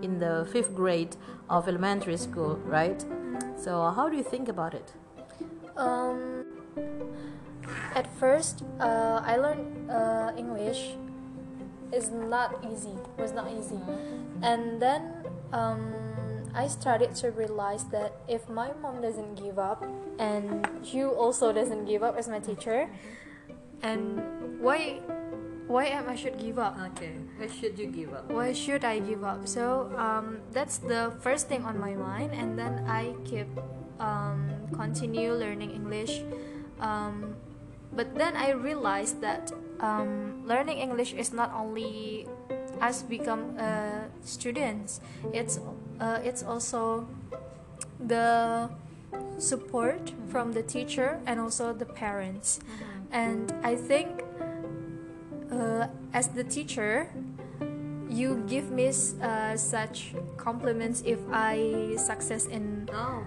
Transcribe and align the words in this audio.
in 0.01 0.19
the 0.19 0.47
fifth 0.51 0.75
grade 0.75 1.15
of 1.49 1.67
elementary 1.67 2.17
school, 2.17 2.57
right? 2.65 3.03
So 3.57 3.91
how 3.91 4.09
do 4.09 4.17
you 4.17 4.23
think 4.23 4.49
about 4.49 4.73
it? 4.73 4.93
Um, 5.77 6.45
at 7.95 8.07
first, 8.17 8.63
uh, 8.79 9.21
I 9.25 9.37
learned 9.37 9.89
uh, 9.89 10.33
English. 10.37 10.97
is 11.93 12.09
not 12.09 12.57
easy. 12.65 12.97
Was 13.17 13.31
not 13.31 13.47
easy, 13.53 13.79
and 14.41 14.81
then 14.81 15.13
um, 15.53 15.93
I 16.53 16.67
started 16.67 17.15
to 17.25 17.31
realize 17.31 17.85
that 17.89 18.13
if 18.27 18.47
my 18.47 18.71
mom 18.81 19.01
doesn't 19.01 19.35
give 19.35 19.57
up, 19.57 19.85
and 20.19 20.67
you 20.85 21.09
also 21.09 21.51
doesn't 21.51 21.85
give 21.85 22.03
up 22.03 22.15
as 22.15 22.27
my 22.27 22.39
teacher, 22.39 22.89
and 23.81 24.21
why, 24.61 25.01
why 25.67 25.85
am 25.85 26.09
I 26.09 26.15
should 26.15 26.37
give 26.37 26.59
up? 26.59 26.77
Okay, 26.93 27.17
why 27.37 27.47
should 27.47 27.77
you 27.77 27.87
give 27.87 28.13
up? 28.13 28.29
why 28.29 28.53
should 28.53 28.85
I 28.85 28.99
give 28.99 29.23
up? 29.23 29.47
So 29.47 29.91
um, 29.97 30.41
that's 30.51 30.77
the 30.77 31.11
first 31.21 31.49
thing 31.49 31.65
on 31.65 31.79
my 31.79 31.95
mind, 31.95 32.33
and 32.33 32.57
then 32.57 32.85
I 32.87 33.15
keep 33.25 33.47
um, 33.99 34.49
continue 34.73 35.33
learning 35.33 35.71
English. 35.71 36.21
Um, 36.79 37.35
but 37.93 38.15
then 38.15 38.35
I 38.35 38.51
realized 38.51 39.21
that 39.21 39.51
um, 39.79 40.45
learning 40.45 40.77
English 40.79 41.13
is 41.13 41.33
not 41.33 41.53
only 41.53 42.27
us 42.81 43.01
become 43.03 43.55
uh, 43.57 44.09
students. 44.23 44.99
It's 45.33 45.59
uh, 46.03 46.19
it's 46.23 46.43
also 46.43 47.07
the 47.99 48.69
support 49.37 50.11
from 50.27 50.51
the 50.51 50.61
teacher 50.63 51.19
and 51.25 51.39
also 51.39 51.71
the 51.71 51.85
parents. 51.85 52.59
And 53.11 53.53
I 53.63 53.75
think 53.75 54.23
uh, 55.51 55.87
as 56.13 56.27
the 56.27 56.43
teacher, 56.43 57.07
you 58.09 58.43
give 58.47 58.69
me 58.69 58.91
uh, 59.21 59.55
such 59.55 60.13
compliments 60.37 61.01
if 61.05 61.19
I 61.31 61.95
success 61.97 62.45
in 62.47 62.89
Oh, 62.93 63.23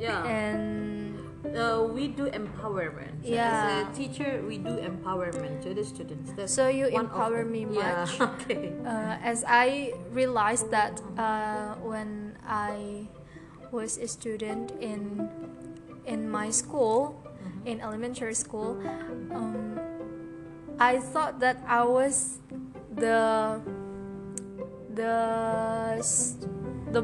yeah. 0.00 0.24
and 0.24 1.07
uh, 1.56 1.82
we 1.88 2.08
do 2.08 2.26
empowerment. 2.30 3.24
So 3.24 3.32
Yeah. 3.32 3.48
As 3.48 3.62
a 3.64 3.96
teacher, 3.96 4.42
we 4.46 4.58
do 4.58 4.76
empowerment 4.80 5.62
to 5.62 5.74
the 5.74 5.84
students. 5.84 6.32
That's 6.36 6.52
So 6.52 6.68
you 6.68 6.86
empower 6.88 7.44
me 7.44 7.66
Yeah. 7.70 8.04
much. 8.04 8.20
Okay. 8.44 8.72
uh, 8.84 9.16
as 9.22 9.44
I 9.46 9.94
realized 10.12 10.70
that 10.70 11.00
uh, 11.16 11.74
when 11.80 12.36
I 12.46 13.08
was 13.70 13.98
a 13.98 14.08
student 14.08 14.72
in 14.80 15.28
in 16.08 16.24
my 16.30 16.48
school, 16.48 17.20
in 17.68 17.80
elementary 17.84 18.32
school, 18.34 18.80
um, 19.28 19.76
I 20.80 20.96
thought 21.00 21.40
that 21.44 21.60
I 21.68 21.84
was 21.84 22.40
the 22.96 23.60
the 24.96 25.14
the 26.92 27.02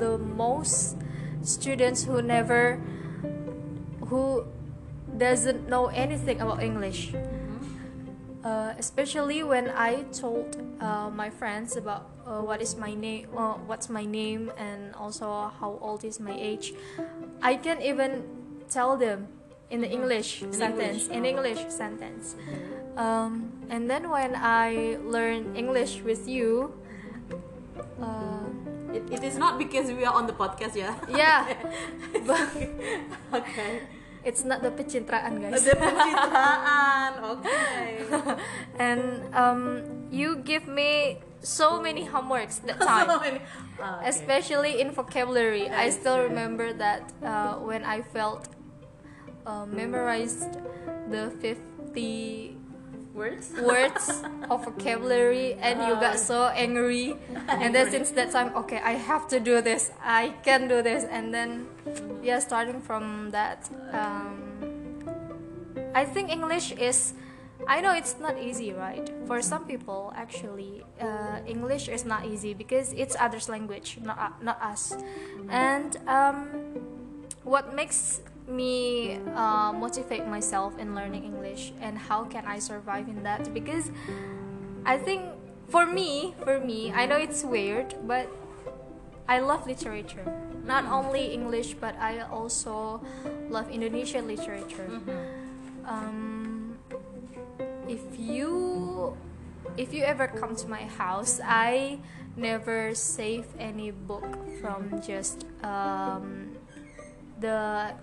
the 0.00 0.16
most 0.18 0.96
students 1.44 2.04
who 2.04 2.22
never 2.22 2.80
who 4.08 4.44
doesn't 5.16 5.68
know 5.68 5.86
anything 5.86 6.40
about 6.40 6.62
English 6.62 7.12
uh, 8.46 8.72
especially 8.78 9.42
when 9.42 9.68
I 9.70 10.06
told 10.14 10.56
uh, 10.80 11.10
my 11.10 11.30
friends 11.30 11.76
about 11.76 12.06
uh, 12.24 12.40
what 12.40 12.62
is 12.62 12.76
my 12.76 12.94
name, 12.94 13.26
uh, 13.36 13.54
what's 13.66 13.90
my 13.90 14.04
name, 14.04 14.52
and 14.56 14.94
also 14.94 15.50
how 15.58 15.78
old 15.82 16.04
is 16.04 16.20
my 16.20 16.34
age. 16.38 16.72
I 17.42 17.56
can't 17.56 17.82
even 17.82 18.22
tell 18.70 18.96
them 18.96 19.26
in 19.70 19.80
the 19.80 19.90
English 19.90 20.44
sentence, 20.50 21.08
in 21.08 21.24
English 21.24 21.58
sentence. 21.68 22.36
Um, 22.96 23.50
and 23.68 23.90
then 23.90 24.08
when 24.08 24.36
I 24.36 24.96
learn 25.02 25.56
English 25.56 26.02
with 26.06 26.28
you, 26.28 26.72
uh, 28.00 28.46
It, 28.96 29.20
it 29.20 29.24
is 29.28 29.36
not 29.36 29.58
because 29.60 29.92
we 29.92 30.08
are 30.08 30.14
on 30.14 30.24
the 30.24 30.32
podcast, 30.32 30.72
yeah. 30.72 30.96
yeah, 31.12 31.52
but 32.24 32.48
okay. 33.28 33.84
It's 34.26 34.42
not 34.44 34.60
the 34.62 34.74
pencitraan, 34.74 35.38
guys. 35.40 35.62
The 35.64 35.78
pencitraan. 35.78 37.12
Okay. 37.38 38.02
and 38.82 39.22
um, 39.34 39.60
you 40.10 40.36
give 40.42 40.66
me 40.66 41.22
so 41.40 41.80
many 41.80 42.02
homeworks 42.04 42.58
that 42.66 42.80
time. 42.82 43.06
So 43.06 43.20
many- 43.22 43.40
Ah, 43.78 44.00
okay. 44.00 44.08
especially 44.08 44.80
in 44.80 44.90
vocabulary. 44.90 45.68
I 45.68 45.90
still 45.92 46.18
remember 46.24 46.72
that 46.72 47.12
uh, 47.22 47.60
when 47.60 47.84
I 47.84 48.00
felt 48.00 48.48
uh, 49.44 49.66
memorized 49.68 50.48
the 51.12 51.28
50 51.44 52.55
words. 53.16 53.50
words 53.60 54.22
of 54.50 54.64
vocabulary 54.64 55.54
and 55.54 55.80
you 55.80 55.94
got 55.96 56.18
so 56.18 56.46
angry. 56.52 57.16
And 57.48 57.74
then 57.74 57.90
since 57.90 58.10
that 58.12 58.30
time 58.30 58.54
okay 58.56 58.78
I 58.84 58.92
have 58.92 59.26
to 59.28 59.40
do 59.40 59.60
this. 59.60 59.90
I 60.04 60.34
can 60.44 60.68
do 60.68 60.82
this. 60.82 61.04
And 61.04 61.32
then 61.32 61.66
yeah 62.22 62.38
starting 62.38 62.80
from 62.80 63.30
that 63.32 63.68
um, 63.92 64.36
I 65.94 66.04
think 66.04 66.30
English 66.30 66.72
is 66.72 67.14
I 67.66 67.80
know 67.80 67.96
it's 67.96 68.20
not 68.20 68.38
easy 68.38 68.72
right? 68.72 69.08
For 69.26 69.40
some 69.40 69.64
people 69.64 70.12
actually 70.14 70.84
uh, 71.00 71.40
English 71.46 71.88
is 71.88 72.04
not 72.04 72.26
easy 72.26 72.52
because 72.52 72.92
it's 72.92 73.16
others 73.18 73.48
language 73.48 73.98
not 74.02 74.42
not 74.44 74.60
us. 74.60 74.94
And 75.48 75.96
um, 76.06 76.52
what 77.42 77.74
makes 77.74 78.20
me 78.48 79.18
uh, 79.34 79.72
motivate 79.72 80.26
myself 80.26 80.78
in 80.78 80.94
learning 80.94 81.24
English 81.24 81.72
and 81.80 81.98
how 81.98 82.24
can 82.24 82.44
I 82.46 82.58
survive 82.58 83.08
in 83.08 83.22
that? 83.22 83.52
Because 83.52 83.90
I 84.84 84.98
think 84.98 85.22
for 85.68 85.86
me 85.86 86.34
for 86.44 86.60
me 86.60 86.92
I 86.92 87.06
know 87.06 87.16
it's 87.16 87.42
weird 87.42 87.94
but 88.06 88.30
I 89.28 89.40
love 89.40 89.66
literature. 89.66 90.24
Not 90.64 90.84
only 90.86 91.34
English 91.34 91.74
but 91.74 91.96
I 91.98 92.20
also 92.20 93.02
love 93.50 93.70
Indonesian 93.70 94.26
literature. 94.28 94.88
Um, 95.84 96.78
if 97.88 98.02
you 98.18 99.16
if 99.76 99.92
you 99.92 100.04
ever 100.04 100.28
come 100.28 100.54
to 100.56 100.68
my 100.68 100.84
house 100.84 101.40
I 101.42 101.98
never 102.36 102.94
save 102.94 103.46
any 103.58 103.90
book 103.90 104.26
from 104.60 105.02
just 105.02 105.46
um, 105.64 106.56
the 107.40 107.94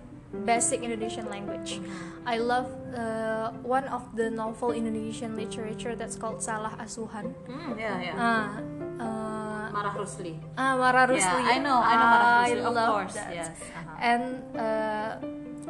basic 0.44 0.82
Indonesian 0.82 1.30
language. 1.30 1.80
I 2.26 2.38
love 2.38 2.66
uh, 2.96 3.52
one 3.62 3.84
of 3.88 4.02
the 4.16 4.30
novel 4.30 4.72
Indonesian 4.72 5.36
literature 5.36 5.94
that's 5.94 6.16
called 6.16 6.42
Salah 6.42 6.74
Asuhan. 6.80 7.34
Hmm, 7.46 7.78
yeah, 7.78 8.00
yeah. 8.00 8.14
Uh, 8.18 9.04
uh, 9.04 9.70
Marah 9.70 9.94
Rusli. 9.94 10.38
ah, 10.58 10.74
Mara 10.76 11.06
Rusli. 11.06 11.18
Yeah, 11.20 11.54
I 11.54 11.58
know, 11.58 11.78
I 11.82 11.94
know 11.94 12.08
Marah 12.10 12.34
I 12.34 12.50
Rusli. 12.50 12.64
Of 12.64 12.74
love 12.74 12.90
course, 12.94 13.14
that. 13.14 13.34
yes. 13.34 13.48
uh-huh. 13.50 14.08
And 14.10 14.24
uh, 14.56 15.10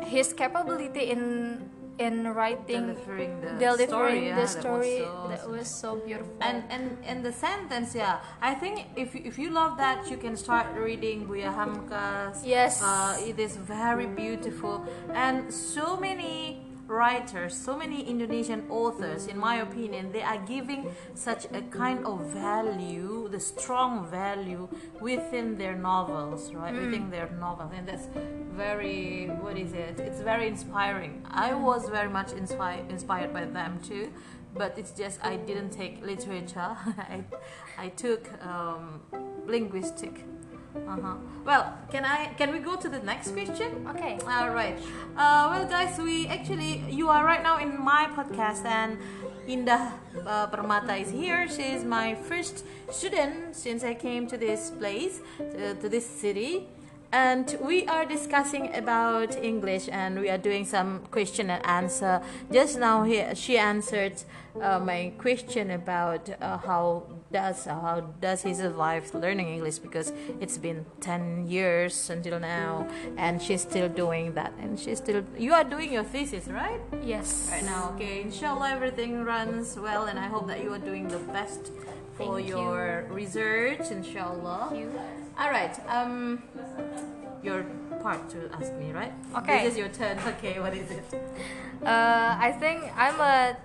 his 0.05 0.33
capability 0.33 1.11
in 1.11 1.21
in 1.99 2.27
writing, 2.35 2.89
Delivering 2.89 3.41
the 3.41 3.53
delivering 3.59 3.89
story, 3.89 4.27
yeah, 4.27 4.35
the 4.35 4.41
that 4.41 4.43
was 4.43 4.51
story, 4.51 4.99
so- 4.99 5.27
that 5.31 5.49
was 5.49 5.81
so 5.81 5.97
beautiful. 5.97 6.35
and 6.41 6.65
and 6.69 6.99
and 7.07 7.25
the 7.25 7.31
sentence 7.33 7.95
yeah 7.95 8.19
i 8.43 8.53
think 8.53 8.87
if 8.97 9.15
if 9.15 9.39
you 9.39 9.51
love 9.51 9.77
that 9.79 10.11
you 10.11 10.17
can 10.17 10.35
start 10.37 10.67
reading 10.75 11.27
Buya 11.29 11.55
Hamka's 11.55 12.43
Yes. 12.45 12.83
uh, 12.83 13.15
it 13.23 13.39
is 13.39 13.55
very 13.57 14.07
beautiful 14.07 14.83
and 15.15 15.53
so 15.55 15.97
many 15.97 16.64
writers 16.87 17.57
so 17.57 17.77
many 17.77 18.03
indonesian 18.09 18.65
authors 18.69 19.27
in 19.27 19.39
my 19.39 19.57
opinion 19.57 20.13
they 20.13 20.23
are 20.23 20.39
giving 20.47 20.91
such 21.15 21.47
a 21.53 21.63
kind 21.71 22.05
of 22.05 22.21
value 22.27 23.29
the 23.31 23.41
strong 23.41 24.07
value 24.11 24.69
within 25.01 25.57
their 25.57 25.75
novels 25.75 26.53
right? 26.53 26.75
Within 26.75 27.11
their 27.11 27.31
novels. 27.31 27.73
And 27.77 27.89
that's 27.89 28.09
very 28.53 29.27
what 29.41 29.57
is 29.59 29.73
it? 29.73 30.01
It's 30.01 30.21
very 30.21 30.47
inspiring. 30.47 31.23
I 31.31 31.55
was 31.55 31.89
very 31.89 32.09
much 32.09 32.33
inspired 32.33 32.91
inspired 32.91 33.33
by 33.33 33.45
them 33.47 33.81
too. 33.83 34.13
But 34.57 34.79
it's 34.79 34.93
just 34.93 35.25
I 35.25 35.37
didn't 35.37 35.71
take 35.71 36.05
literature. 36.05 36.77
I, 37.15 37.25
I 37.77 37.89
took 37.89 38.23
um, 38.45 39.01
linguistic 39.47 40.25
Uh-huh. 40.75 41.15
Well, 41.45 41.79
can 41.91 42.05
I 42.05 42.35
can 42.37 42.51
we 42.51 42.59
go 42.59 42.75
to 42.77 42.89
the 42.89 42.99
next 42.99 43.31
question? 43.31 43.87
Okay. 43.95 44.19
All 44.27 44.51
right. 44.51 44.77
Uh, 45.17 45.55
well, 45.55 45.67
guys, 45.67 45.99
we 45.99 46.27
actually 46.27 46.83
you 46.91 47.09
are 47.09 47.25
right 47.25 47.43
now 47.43 47.59
in 47.59 47.79
my 47.79 48.09
podcast, 48.11 48.65
and 48.67 48.99
Indah 49.47 49.93
uh, 50.27 50.47
Permata 50.49 51.01
is 51.01 51.11
here. 51.11 51.49
She 51.49 51.63
is 51.63 51.85
my 51.85 52.15
first 52.15 52.65
student 52.91 53.55
since 53.55 53.85
I 53.85 53.95
came 53.95 54.27
to 54.27 54.37
this 54.37 54.71
place, 54.71 55.21
uh, 55.39 55.75
to 55.75 55.89
this 55.89 56.07
city 56.07 56.67
and 57.15 57.57
we 57.63 57.87
are 57.87 58.05
discussing 58.05 58.75
about 58.75 59.37
English 59.37 59.89
and 59.93 60.19
we 60.19 60.29
are 60.29 60.39
doing 60.39 60.65
some 60.65 60.99
question 61.13 61.49
and 61.49 61.65
answer. 61.65 62.21
Just 62.51 62.77
now, 62.79 63.05
he, 63.05 63.23
she 63.35 63.57
answered 63.57 64.15
uh, 64.61 64.79
my 64.79 65.13
question 65.19 65.71
about 65.71 66.31
uh, 66.41 66.59
how 66.59 67.03
does 67.33 67.65
how 67.65 68.01
does 68.21 68.43
he 68.43 68.55
survive 68.55 69.13
learning 69.15 69.49
English 69.49 69.79
because 69.79 70.13
it's 70.41 70.59
been 70.59 70.87
ten 71.01 71.47
years 71.47 72.11
until 72.11 72.39
now, 72.39 72.87
and 73.17 73.43
she's 73.43 73.63
still 73.63 73.89
doing 73.89 74.35
that, 74.35 74.53
and 74.61 74.79
she's 74.79 74.99
still 74.99 75.25
you 75.37 75.53
are 75.53 75.65
doing 75.65 75.93
your 75.93 76.05
thesis, 76.05 76.49
right? 76.49 76.81
Yes. 77.03 77.49
Right 77.51 77.65
now, 77.65 77.93
okay. 77.95 78.23
Inshallah, 78.23 78.71
everything 78.71 79.25
runs 79.25 79.77
well, 79.77 80.05
and 80.05 80.19
I 80.19 80.27
hope 80.29 80.47
that 80.47 80.63
you 80.63 80.73
are 80.73 80.79
doing 80.79 81.09
the 81.09 81.19
best 81.19 81.73
for 82.17 82.37
Thank 82.37 82.49
your 82.49 83.07
research, 83.11 83.91
inshallah. 83.91 84.69
Thank 84.71 84.83
you. 84.83 85.01
All 85.39 85.51
right. 85.51 85.75
Um, 85.89 86.43
your 87.43 87.65
part 88.01 88.31
to 88.31 88.49
ask 88.55 88.73
me, 88.75 88.93
right? 88.93 89.13
Okay. 89.37 89.65
This 89.65 89.73
is 89.73 89.79
your 89.79 89.89
turn. 89.89 90.19
Okay. 90.39 90.61
What 90.61 90.75
is 90.75 90.91
it? 90.91 91.05
Uh, 91.83 92.37
I 92.39 92.53
think 92.53 92.85
I'm 92.97 93.21
a 93.21 93.57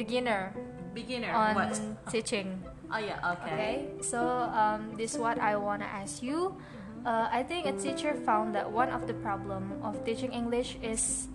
beginner 0.00 0.56
Beginner. 0.96 1.32
on 1.36 1.54
what? 1.54 1.76
teaching. 2.08 2.64
Oh 2.88 2.98
yeah. 2.98 3.20
Okay. 3.36 3.52
Okay, 3.52 3.74
so 4.00 4.48
um, 4.56 4.96
this 4.96 5.12
is 5.12 5.18
what 5.20 5.36
I 5.38 5.60
wanna 5.60 5.84
ask 5.84 6.24
you. 6.24 6.56
Uh, 7.04 7.28
I 7.28 7.44
think 7.44 7.68
a 7.68 7.76
teacher 7.76 8.16
found 8.24 8.56
that 8.56 8.64
one 8.64 8.88
of 8.88 9.06
the 9.06 9.14
problem 9.20 9.76
of 9.84 10.00
teaching 10.04 10.32
English 10.32 10.76
is 10.82 11.28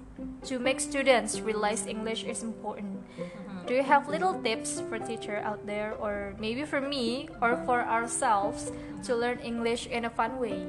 to 0.49 0.57
make 0.59 0.79
students 0.79 1.41
realize 1.41 1.85
English 1.85 2.25
is 2.25 2.43
important. 2.43 3.05
Do 3.65 3.73
you 3.73 3.81
have 3.81 4.07
little 4.07 4.37
tips 4.45 4.81
for 4.89 4.99
teacher 5.01 5.41
out 5.41 5.65
there, 5.65 5.97
or 5.97 6.37
maybe 6.37 6.65
for 6.69 6.81
me, 6.81 7.29
or 7.41 7.57
for 7.65 7.81
ourselves 7.81 8.69
to 9.09 9.15
learn 9.17 9.41
English 9.41 9.89
in 9.89 10.05
a 10.05 10.09
fun 10.09 10.37
way? 10.37 10.61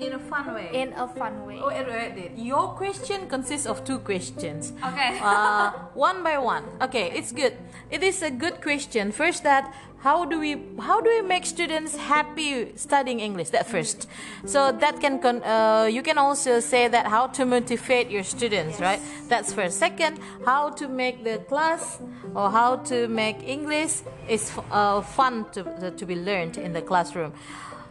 In 0.00 0.12
a 0.12 0.18
fun 0.18 0.54
way. 0.54 0.70
In 0.72 0.92
a 0.92 1.08
fun 1.08 1.46
way. 1.46 1.58
Oh, 1.60 1.68
wait, 1.68 1.86
wait, 1.86 2.12
wait. 2.14 2.32
Your 2.36 2.68
question 2.68 3.28
consists 3.28 3.66
of 3.66 3.84
two 3.84 3.98
questions. 3.98 4.72
Okay. 4.84 5.18
uh, 5.20 5.72
one 5.94 6.22
by 6.22 6.38
one. 6.38 6.64
Okay, 6.80 7.10
it's 7.14 7.32
good. 7.32 7.56
It 7.90 8.02
is 8.02 8.22
a 8.22 8.30
good 8.30 8.60
question. 8.62 9.10
First, 9.10 9.42
that 9.42 9.74
how 10.00 10.24
do 10.24 10.38
we 10.38 10.56
how 10.78 11.00
do 11.00 11.10
we 11.10 11.22
make 11.22 11.44
students 11.44 11.96
happy 11.96 12.76
studying 12.76 13.18
English? 13.18 13.50
That 13.50 13.66
first. 13.66 14.06
So 14.46 14.70
that 14.70 15.00
can 15.00 15.18
con- 15.18 15.42
uh, 15.42 15.88
you 15.90 16.02
can 16.02 16.18
also 16.18 16.60
say 16.60 16.86
that 16.86 17.06
how 17.06 17.26
to 17.28 17.44
motivate 17.44 18.08
your 18.08 18.22
students, 18.22 18.78
right? 18.80 19.00
That's 19.28 19.52
first. 19.52 19.78
Second, 19.78 20.20
how 20.44 20.70
to 20.70 20.86
make 20.86 21.24
the 21.24 21.38
class 21.38 21.98
or 22.34 22.50
how 22.50 22.76
to 22.76 23.08
make 23.08 23.42
English 23.42 24.02
is 24.28 24.52
uh, 24.70 25.00
fun 25.00 25.46
to 25.52 25.90
to 25.90 26.06
be 26.06 26.14
learned 26.14 26.56
in 26.56 26.72
the 26.72 26.82
classroom. 26.82 27.32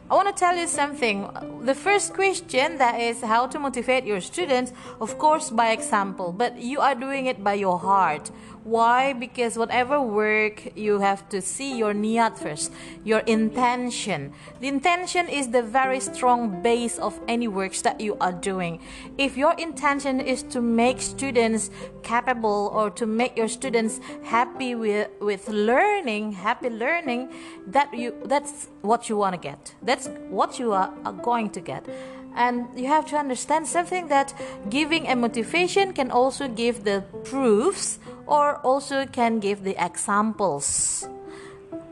I 0.09 0.15
want 0.15 0.33
to 0.33 0.39
tell 0.39 0.55
you 0.55 0.67
something. 0.67 1.27
The 1.63 1.75
first 1.75 2.13
question 2.13 2.77
that 2.77 3.01
is 3.01 3.19
how 3.21 3.45
to 3.47 3.59
motivate 3.59 4.05
your 4.05 4.21
students, 4.21 4.71
of 5.01 5.17
course, 5.17 5.49
by 5.49 5.71
example, 5.71 6.31
but 6.31 6.57
you 6.57 6.79
are 6.79 6.95
doing 6.95 7.25
it 7.25 7.43
by 7.43 7.55
your 7.55 7.77
heart. 7.77 8.31
Why? 8.67 9.13
Because 9.13 9.57
whatever 9.57 10.01
work 10.01 10.75
you 10.75 10.99
have 10.99 11.29
to 11.29 11.41
see 11.41 11.77
your 11.77 11.93
niyat 11.93 12.37
first, 12.37 12.73
your 13.05 13.19
intention. 13.19 14.33
The 14.59 14.67
intention 14.67 15.29
is 15.29 15.47
the 15.47 15.63
very 15.63 16.01
strong 16.01 16.61
base 16.61 16.99
of 16.99 17.17
any 17.29 17.47
works 17.47 17.81
that 17.83 18.01
you 18.01 18.17
are 18.19 18.33
doing. 18.33 18.81
If 19.17 19.37
your 19.37 19.53
intention 19.53 20.19
is 20.19 20.43
to 20.51 20.59
make 20.59 20.99
students 20.99 21.71
capable 22.03 22.69
or 22.73 22.89
to 22.89 23.05
make 23.05 23.37
your 23.37 23.47
students 23.47 24.01
happy 24.25 24.75
with, 24.75 25.07
with 25.21 25.47
learning, 25.47 26.33
happy 26.33 26.69
learning, 26.69 27.31
that 27.67 27.93
you 27.93 28.15
that's 28.25 28.67
what 28.81 29.07
you 29.07 29.15
want 29.15 29.33
to 29.35 29.39
get. 29.39 29.75
That's 29.81 30.09
what 30.27 30.59
you 30.59 30.73
are, 30.73 30.93
are 31.05 31.13
going 31.13 31.51
to 31.51 31.61
get 31.61 31.87
and 32.35 32.67
you 32.79 32.85
have 32.85 33.05
to 33.07 33.15
understand 33.15 33.65
something 33.65 34.09
that 34.09 34.31
giving 34.69 35.07
a 35.07 35.15
motivation 35.15 35.91
can 35.91 36.11
also 36.11 36.47
give 36.47 36.83
the 36.83 37.03
proofs 37.23 37.97
or 38.27 38.57
also 38.57 39.05
can 39.05 39.39
give 39.39 39.63
the 39.63 39.75
examples. 39.83 41.07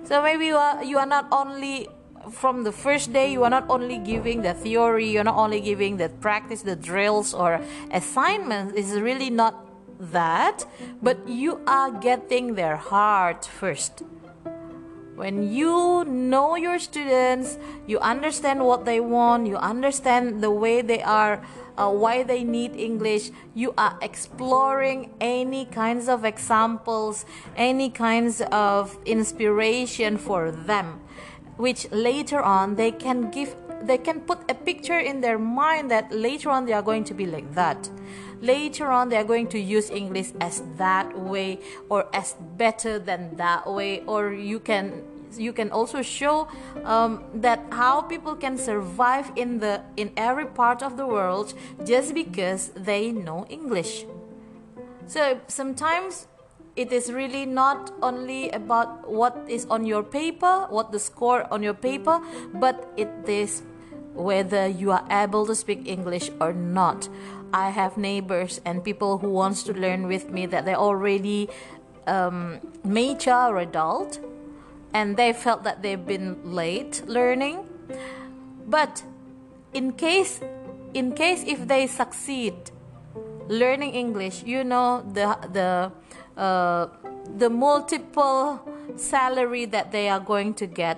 So 0.04 0.22
maybe 0.22 0.46
you 0.48 0.58
are 0.58 0.84
you 0.84 0.98
are 0.98 1.06
not 1.06 1.28
only 1.32 1.88
from 2.32 2.64
the 2.64 2.72
first 2.72 3.14
day 3.14 3.32
you 3.32 3.44
are 3.44 3.50
not 3.50 3.66
only 3.70 3.98
giving 3.98 4.42
the 4.42 4.54
theory 4.54 5.08
you're 5.10 5.24
not 5.24 5.38
only 5.38 5.62
giving 5.62 5.98
the 5.98 6.10
practice 6.10 6.62
the 6.62 6.76
drills 6.76 7.34
or 7.34 7.62
assignments. 7.92 8.74
It's 8.76 8.92
really 8.92 9.30
not 9.30 9.66
that 10.00 10.66
but 11.02 11.28
you 11.28 11.62
are 11.66 11.90
getting 11.92 12.56
their 12.56 12.76
heart 12.76 13.46
first. 13.46 14.04
When 15.16 15.50
you 15.50 16.04
know 16.06 16.56
your 16.56 16.78
students 16.78 17.58
you 17.88 17.98
understand 18.00 18.64
what 18.66 18.86
they 18.86 19.00
want 19.00 19.48
you 19.48 19.56
understand 19.58 20.44
the 20.44 20.52
way 20.52 20.82
they 20.82 21.02
are 21.02 21.42
uh, 21.78 21.90
why 21.90 22.24
they 22.24 22.44
need 22.44 22.76
english. 22.76 23.32
You 23.54 23.74
are 23.78 23.98
exploring 24.02 25.14
any 25.20 25.66
kinds 25.66 26.08
of 26.10 26.26
examples 26.26 27.26
any 27.56 27.90
kinds 27.90 28.42
of 28.52 28.98
inspiration 29.06 30.18
for 30.18 30.52
them 30.52 31.02
which 31.58 31.90
later 31.92 32.42
on 32.42 32.76
they 32.76 32.92
can 32.92 33.32
give 33.32 33.56
they 33.84 33.98
can 33.98 34.22
put 34.22 34.40
a 34.50 34.54
picture 34.56 35.00
in 35.00 35.22
their 35.22 35.38
mind 35.38 35.92
that 35.92 36.12
later 36.12 36.50
on 36.50 36.66
they 36.66 36.74
are 36.74 36.82
going 36.82 37.04
to 37.04 37.14
be 37.14 37.26
like 37.26 37.54
that. 37.54 37.90
Later 38.42 38.88
on 38.92 39.10
they 39.10 39.18
are 39.18 39.24
going 39.24 39.48
to 39.50 39.60
use 39.60 39.90
english 39.90 40.32
as 40.42 40.64
that 40.78 41.18
way 41.18 41.60
or 41.90 42.08
as 42.14 42.36
better 42.58 43.00
than 43.00 43.36
that 43.38 43.66
way 43.68 44.02
or 44.02 44.34
you 44.34 44.60
can 44.60 45.04
you 45.38 45.54
can 45.54 45.72
also 45.72 46.02
show 46.02 46.48
um, 46.84 47.24
that 47.34 47.60
how 47.72 48.02
people 48.02 48.36
can 48.36 48.58
survive 48.58 49.32
in 49.36 49.60
the 49.60 49.82
in 49.98 50.12
every 50.18 50.46
part 50.46 50.82
of 50.84 50.98
the 50.98 51.06
world 51.06 51.54
just 51.86 52.14
because 52.14 52.70
they 52.76 53.12
know 53.12 53.46
english. 53.50 54.06
So 55.08 55.40
sometimes 55.48 56.28
it 56.76 56.92
is 56.92 57.12
really 57.12 57.46
not 57.46 57.92
only 58.02 58.50
about 58.52 59.10
what 59.10 59.38
is 59.48 59.66
on 59.70 59.86
your 59.86 60.04
paper 60.04 60.68
what 60.70 60.92
the 60.92 61.00
score 61.00 61.48
on 61.52 61.64
your 61.64 61.74
paper 61.74 62.20
but 62.54 62.92
it 62.98 63.10
is 63.28 63.64
whether 64.14 64.68
you 64.68 64.92
are 64.92 65.06
able 65.12 65.46
to 65.46 65.56
speak 65.56 65.88
english 65.88 66.30
or 66.40 66.54
not. 66.54 67.10
I 67.54 67.70
have 67.70 67.98
neighbors 67.98 68.60
and 68.66 68.84
people 68.84 69.20
who 69.20 69.30
wants 69.30 69.64
to 69.64 69.74
learn 69.74 70.08
with 70.08 70.30
me 70.30 70.46
that 70.48 70.66
they're 70.66 70.76
already 70.76 71.48
um, 72.08 72.60
mature 72.84 73.56
or 73.56 73.60
adult 73.60 74.20
and 74.96 75.18
they 75.18 75.34
felt 75.34 75.66
that 75.66 75.84
they've 75.84 76.06
been 76.08 76.40
late 76.56 77.04
learning. 77.06 77.68
But 78.66 79.04
in 79.74 79.92
case 79.92 80.40
in 80.94 81.12
case 81.12 81.44
if 81.46 81.68
they 81.68 81.86
succeed 81.88 82.56
learning 83.50 83.92
English, 83.92 84.44
you 84.48 84.64
know 84.64 85.04
the 85.04 85.36
the 85.52 85.92
uh, 86.40 86.88
the 87.38 87.50
multiple 87.50 88.64
salary 88.96 89.66
that 89.66 89.92
they 89.92 90.08
are 90.08 90.24
going 90.24 90.54
to 90.56 90.66
get 90.66 90.98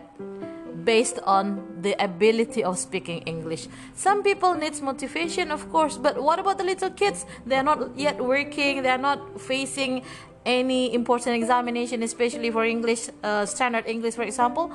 based 0.86 1.20
on 1.26 1.66
the 1.82 1.98
ability 2.02 2.64
of 2.64 2.78
speaking 2.78 3.20
English. 3.26 3.68
Some 3.96 4.22
people 4.22 4.54
needs 4.54 4.80
motivation, 4.80 5.52
of 5.52 5.70
course, 5.72 5.98
but 5.98 6.22
what 6.22 6.40
about 6.40 6.60
the 6.60 6.64
little 6.64 6.92
kids? 6.92 7.26
They 7.46 7.58
are 7.58 7.64
not 7.64 7.98
yet 7.98 8.22
working. 8.24 8.84
They 8.84 8.94
are 8.94 9.02
not 9.02 9.42
facing 9.42 10.06
any 10.48 10.94
important 10.96 11.36
examination, 11.36 12.02
especially 12.02 12.50
for 12.50 12.64
English, 12.64 13.10
uh, 13.22 13.46
standard 13.46 13.86
English, 13.86 14.16
for 14.16 14.24
example. 14.24 14.72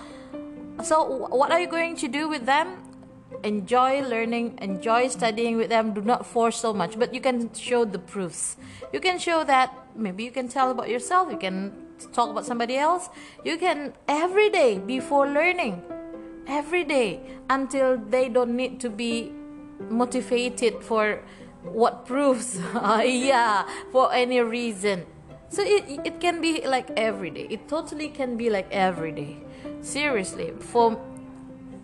So, 0.84 1.26
what 1.32 1.50
are 1.50 1.58
you 1.58 1.66
going 1.66 1.96
to 1.96 2.08
do 2.08 2.28
with 2.28 2.44
them? 2.44 2.76
Enjoy 3.42 4.02
learning, 4.02 4.58
enjoy 4.60 5.08
studying 5.08 5.56
with 5.56 5.70
them. 5.70 5.94
Do 5.94 6.02
not 6.02 6.26
force 6.26 6.56
so 6.56 6.72
much, 6.72 6.98
but 6.98 7.14
you 7.14 7.20
can 7.20 7.52
show 7.54 7.84
the 7.84 7.98
proofs. 7.98 8.56
You 8.92 9.00
can 9.00 9.18
show 9.18 9.42
that 9.44 9.72
maybe 9.96 10.22
you 10.22 10.30
can 10.30 10.46
tell 10.46 10.70
about 10.70 10.88
yourself, 10.90 11.32
you 11.32 11.38
can 11.38 11.72
talk 12.12 12.28
about 12.30 12.44
somebody 12.44 12.76
else. 12.76 13.08
You 13.42 13.56
can 13.56 13.94
every 14.06 14.50
day 14.50 14.78
before 14.78 15.26
learning, 15.26 15.82
every 16.46 16.84
day 16.84 17.20
until 17.48 17.96
they 17.96 18.28
don't 18.28 18.54
need 18.54 18.78
to 18.80 18.90
be 18.90 19.32
motivated 19.88 20.84
for 20.84 21.22
what 21.64 22.04
proofs. 22.04 22.60
yeah, 23.04 23.64
for 23.90 24.12
any 24.12 24.40
reason 24.40 25.06
so 25.52 25.62
it, 25.62 26.00
it 26.04 26.20
can 26.20 26.40
be 26.40 26.66
like 26.66 26.88
every 26.96 27.28
day. 27.28 27.46
It 27.50 27.68
totally 27.68 28.08
can 28.08 28.38
be 28.38 28.48
like 28.48 28.68
every 28.72 29.12
day. 29.12 29.36
Seriously 29.82 30.54
for 30.58 30.98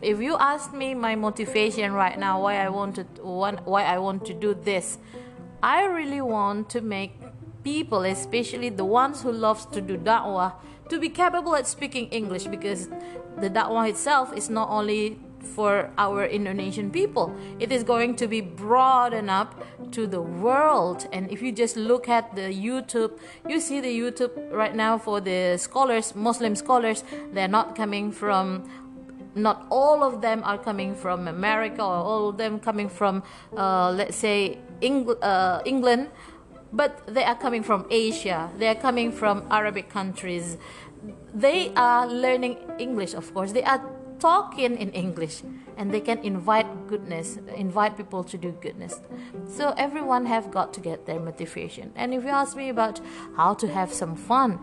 if 0.00 0.20
you 0.20 0.36
ask 0.38 0.72
me 0.72 0.94
my 0.94 1.16
motivation 1.16 1.92
right 1.92 2.18
now 2.18 2.40
why 2.40 2.64
i 2.64 2.68
want 2.68 2.94
to 2.94 3.02
why 3.24 3.82
i 3.82 3.98
want 3.98 4.24
to 4.24 4.32
do 4.32 4.54
this 4.54 4.98
i 5.60 5.84
really 5.84 6.20
want 6.20 6.70
to 6.70 6.80
make 6.80 7.18
people 7.64 8.04
especially 8.04 8.68
the 8.68 8.84
ones 8.84 9.22
who 9.22 9.32
loves 9.32 9.66
to 9.66 9.80
do 9.80 9.98
da'wah 9.98 10.52
to 10.88 11.00
be 11.00 11.08
capable 11.08 11.56
at 11.56 11.66
speaking 11.66 12.08
english 12.10 12.44
because 12.44 12.88
the 13.38 13.50
da'wah 13.50 13.88
itself 13.88 14.32
is 14.36 14.48
not 14.48 14.68
only 14.70 15.18
for 15.54 15.90
our 15.98 16.24
Indonesian 16.26 16.90
people. 16.90 17.34
It 17.58 17.72
is 17.72 17.82
going 17.82 18.16
to 18.16 18.26
be 18.26 18.40
broadened 18.40 19.30
up 19.30 19.64
to 19.92 20.06
the 20.06 20.20
world. 20.20 21.08
And 21.12 21.30
if 21.30 21.42
you 21.42 21.52
just 21.52 21.76
look 21.76 22.08
at 22.08 22.34
the 22.36 22.48
YouTube, 22.52 23.18
you 23.48 23.60
see 23.60 23.80
the 23.80 23.92
YouTube 24.00 24.32
right 24.52 24.74
now 24.74 24.98
for 24.98 25.20
the 25.20 25.56
scholars, 25.58 26.14
Muslim 26.14 26.54
scholars, 26.54 27.04
they're 27.32 27.48
not 27.48 27.74
coming 27.74 28.12
from 28.12 28.68
not 29.34 29.66
all 29.70 30.02
of 30.02 30.20
them 30.20 30.42
are 30.44 30.58
coming 30.58 30.94
from 30.94 31.28
America 31.28 31.82
or 31.82 31.94
all 31.94 32.28
of 32.30 32.38
them 32.38 32.58
coming 32.58 32.88
from, 32.88 33.22
uh, 33.56 33.90
let's 33.92 34.16
say, 34.16 34.58
Eng- 34.82 35.22
uh, 35.22 35.62
England, 35.64 36.08
but 36.72 37.06
they 37.06 37.24
are 37.24 37.34
coming 37.34 37.62
from 37.62 37.86
Asia, 37.90 38.50
they 38.58 38.68
are 38.68 38.74
coming 38.74 39.12
from 39.12 39.44
Arabic 39.50 39.88
countries. 39.88 40.56
They 41.32 41.72
are 41.76 42.06
learning 42.08 42.58
English, 42.78 43.14
of 43.14 43.32
course. 43.32 43.52
They 43.52 43.62
are 43.62 43.80
talking 44.18 44.76
in 44.76 44.90
English 44.90 45.42
and 45.76 45.92
they 45.92 46.00
can 46.00 46.18
invite 46.18 46.88
goodness, 46.88 47.38
invite 47.56 47.96
people 47.96 48.24
to 48.24 48.36
do 48.36 48.52
goodness. 48.60 49.00
So 49.48 49.74
everyone 49.76 50.26
have 50.26 50.50
got 50.50 50.74
to 50.74 50.80
get 50.80 51.06
their 51.06 51.20
motivation. 51.20 51.92
And 51.94 52.12
if 52.12 52.24
you 52.24 52.30
ask 52.30 52.56
me 52.56 52.68
about 52.68 53.00
how 53.36 53.54
to 53.54 53.68
have 53.68 53.92
some 53.92 54.16
fun, 54.16 54.60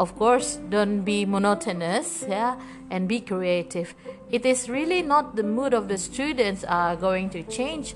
of 0.00 0.16
course 0.16 0.56
don't 0.70 1.02
be 1.02 1.24
monotonous 1.24 2.24
yeah 2.28 2.58
and 2.90 3.06
be 3.06 3.20
creative 3.20 3.94
it 4.30 4.44
is 4.46 4.68
really 4.68 5.02
not 5.02 5.36
the 5.36 5.42
mood 5.42 5.74
of 5.74 5.88
the 5.88 5.98
students 5.98 6.64
are 6.64 6.96
going 6.96 7.28
to 7.28 7.42
change 7.42 7.94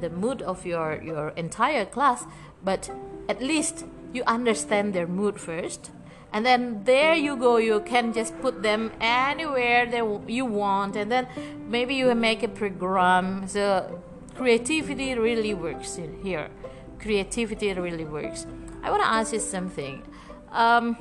the 0.00 0.10
mood 0.10 0.40
of 0.42 0.64
your 0.64 1.02
your 1.02 1.28
entire 1.30 1.84
class 1.84 2.24
but 2.64 2.90
at 3.28 3.42
least 3.42 3.84
you 4.12 4.22
understand 4.26 4.94
their 4.94 5.06
mood 5.06 5.38
first 5.38 5.90
and 6.34 6.44
then 6.44 6.82
there 6.82 7.14
you 7.14 7.36
go 7.36 7.58
you 7.58 7.80
can 7.80 8.12
just 8.12 8.38
put 8.40 8.60
them 8.60 8.90
anywhere 9.00 9.86
that 9.86 10.28
you 10.28 10.44
want 10.44 10.96
and 10.96 11.10
then 11.10 11.28
maybe 11.68 11.94
you 11.94 12.12
make 12.16 12.42
a 12.42 12.48
program. 12.48 13.46
So 13.46 14.02
creativity 14.34 15.14
really 15.14 15.54
works 15.54 15.96
in 15.96 16.20
here. 16.24 16.50
Creativity 16.98 17.72
really 17.72 18.04
works. 18.04 18.46
I 18.82 18.90
want 18.90 19.02
to 19.02 19.08
ask 19.08 19.32
you 19.32 19.38
something. 19.38 20.02
Um, 20.50 20.96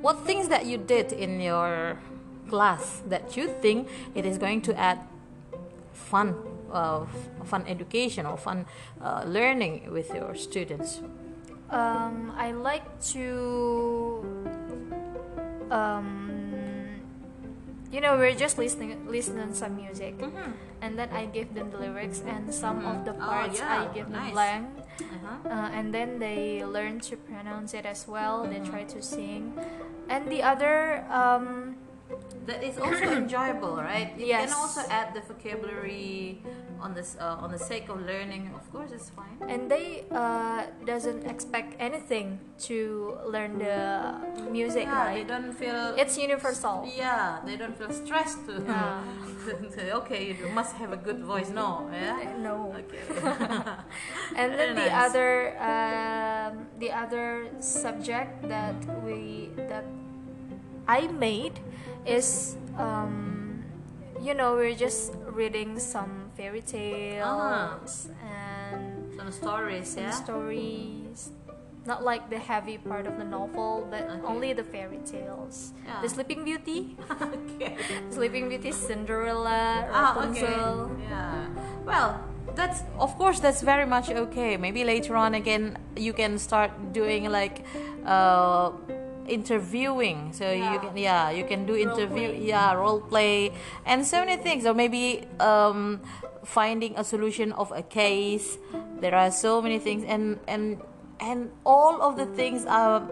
what 0.00 0.24
things 0.24 0.48
that 0.48 0.64
you 0.64 0.78
did 0.78 1.12
in 1.12 1.38
your 1.40 1.98
class 2.48 3.02
that 3.08 3.36
you 3.36 3.48
think 3.60 3.88
it 4.14 4.24
is 4.24 4.38
going 4.38 4.62
to 4.62 4.78
add 4.78 5.00
fun 5.92 6.34
uh, 6.72 7.04
fun 7.44 7.64
education 7.68 8.24
or 8.24 8.38
fun 8.38 8.64
uh, 9.02 9.22
learning 9.26 9.92
with 9.92 10.14
your 10.14 10.34
students 10.34 11.02
um, 11.70 12.32
i 12.36 12.52
like 12.52 12.84
to 13.00 14.24
um, 15.70 16.30
you 17.90 18.00
know 18.00 18.16
we're 18.16 18.34
just 18.34 18.58
listening 18.58 19.06
listening 19.06 19.54
some 19.54 19.76
music 19.76 20.18
Mm-hmm. 20.18 20.50
and 20.82 20.98
then 20.98 21.08
i 21.12 21.26
give 21.26 21.54
them 21.54 21.70
the 21.70 21.78
lyrics 21.78 22.22
and 22.26 22.52
some 22.52 22.84
of 22.84 23.04
the 23.04 23.14
Oh, 23.14 23.18
parts 23.26 23.58
yeah, 23.58 23.86
i 23.88 23.94
give 23.94 24.10
them 24.10 24.20
nice. 24.20 24.32
blank 24.32 24.68
uh-huh. 25.00 25.48
uh, 25.48 25.70
and 25.72 25.94
then 25.94 26.18
they 26.18 26.64
learn 26.64 27.00
to 27.08 27.16
pronounce 27.16 27.72
it 27.74 27.86
as 27.86 28.06
well 28.08 28.44
they 28.44 28.56
Mm-hmm. 28.60 28.70
try 28.70 28.84
to 28.84 29.00
sing 29.02 29.54
and 30.08 30.28
the 30.30 30.42
other 30.42 31.04
um, 31.10 31.76
that 32.46 32.62
is 32.62 32.76
also 32.78 33.04
enjoyable 33.24 33.76
right 33.76 34.12
you 34.18 34.26
Yes. 34.26 34.50
can 34.50 34.58
also 34.60 34.82
add 34.90 35.14
the 35.14 35.22
vocabulary 35.22 36.42
on 36.84 36.92
this 36.92 37.16
uh, 37.18 37.40
on 37.44 37.50
the 37.50 37.58
sake 37.58 37.88
of 37.88 37.98
learning 38.04 38.52
of 38.54 38.64
course 38.72 38.92
it's 38.92 39.08
fine. 39.08 39.36
And 39.48 39.70
they 39.70 40.04
uh, 40.12 40.68
doesn't 40.84 41.24
expect 41.26 41.74
anything 41.80 42.38
to 42.68 43.16
learn 43.26 43.58
the 43.58 43.80
music 44.52 44.84
yeah, 44.84 45.14
they 45.16 45.24
don't 45.24 45.52
feel 45.52 45.94
it's 45.96 46.16
universal. 46.18 46.76
Yeah 46.84 47.40
they 47.46 47.56
don't 47.56 47.76
feel 47.80 47.90
stressed 47.90 48.44
to, 48.46 48.60
Yeah. 48.62 49.00
okay 50.00 50.36
you 50.36 50.48
must 50.52 50.76
have 50.76 50.92
a 50.92 51.00
good 51.08 51.20
voice. 51.24 51.48
No 51.48 51.88
yeah? 51.92 52.36
No. 52.48 52.56
Okay. 52.76 53.00
And 54.40 54.52
then 54.52 54.74
Very 54.76 54.84
the 54.84 54.88
nice. 54.92 55.04
other 55.08 55.30
um, 55.72 56.52
the 56.78 56.90
other 56.92 57.48
subject 57.60 58.32
that 58.54 58.76
we 59.04 59.48
that 59.56 59.84
I 60.86 61.08
made 61.08 61.56
is 62.04 62.56
um, 62.76 63.43
you 64.20 64.34
know 64.34 64.54
we're 64.54 64.74
just 64.74 65.12
reading 65.26 65.78
some 65.78 66.30
fairy 66.36 66.60
tales 66.62 68.08
and 68.22 69.12
some 69.16 69.30
stories 69.32 69.88
some 69.88 70.04
yeah 70.04 70.10
stories 70.10 71.30
not 71.86 72.02
like 72.02 72.30
the 72.30 72.38
heavy 72.38 72.78
part 72.78 73.06
of 73.06 73.18
the 73.18 73.24
novel 73.24 73.86
but 73.90 74.02
Okay. 74.04 74.24
only 74.24 74.52
the 74.52 74.64
fairy 74.64 75.00
tales 75.04 75.72
Yeah. 75.84 76.00
the 76.00 76.08
sleeping 76.08 76.44
beauty 76.44 76.96
okay 77.20 77.76
sleeping 78.10 78.48
beauty 78.48 78.72
cinderella 78.72 79.84
Ah, 79.92 80.16
okay. 80.30 80.40
rapunzel 80.40 80.90
Yeah. 81.00 81.48
Well, 81.84 82.24
that's 82.54 82.80
of 82.98 83.12
course 83.18 83.40
that's 83.40 83.60
very 83.60 83.84
much 83.84 84.08
okay. 84.08 84.56
Maybe 84.56 84.84
later 84.84 85.16
on 85.16 85.34
again 85.34 85.76
you 85.96 86.12
can 86.14 86.38
start 86.38 86.70
doing 86.94 87.28
like 87.28 87.66
uh 88.06 88.70
interviewing. 89.28 90.32
So 90.32 90.50
you 90.50 90.78
can 90.80 90.96
yeah 90.96 91.30
you 91.30 91.44
can 91.44 91.66
do 91.66 91.76
interview 91.76 92.32
yeah 92.32 92.74
role 92.74 93.00
play 93.00 93.52
and 93.86 94.06
so 94.06 94.24
many 94.24 94.42
things. 94.42 94.66
Or 94.66 94.74
maybe 94.74 95.26
um 95.40 96.00
finding 96.44 96.94
a 96.96 97.04
solution 97.04 97.52
of 97.52 97.72
a 97.72 97.82
case. 97.82 98.58
There 99.00 99.14
are 99.14 99.30
so 99.30 99.62
many 99.62 99.78
things 99.78 100.04
and 100.04 100.38
and 100.46 100.80
and 101.20 101.50
all 101.64 102.02
of 102.02 102.16
the 102.16 102.26
things 102.26 102.66
are 102.66 103.08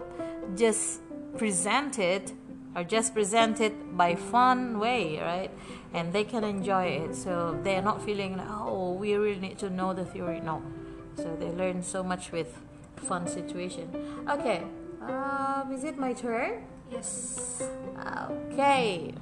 just 0.57 1.01
presented 1.39 2.33
are 2.75 2.85
just 2.85 3.15
presented 3.15 3.73
by 3.97 4.15
fun 4.15 4.79
way 4.79 5.19
right? 5.21 5.51
And 5.95 6.13
they 6.13 6.25
can 6.25 6.45
enjoy 6.45 7.05
it. 7.05 7.15
So 7.15 7.59
they're 7.63 7.83
not 7.83 8.03
feeling 8.03 8.37
like 8.37 8.49
oh 8.51 8.93
we 8.93 9.15
really 9.15 9.41
need 9.41 9.59
to 9.59 9.71
know 9.71 9.93
the 9.93 10.05
theory. 10.05 10.41
No. 10.41 10.63
So 11.17 11.37
they 11.39 11.51
learn 11.51 11.83
so 11.83 12.03
much 12.03 12.33
with 12.33 12.59
fun 12.97 13.27
situation. 13.27 13.91
Okay 14.29 14.63
um, 15.09 15.73
is 15.73 15.85
it 15.85 15.99
my 15.99 16.13
turn? 16.13 16.65
Yes. 16.91 17.63
Okay. 18.53 19.15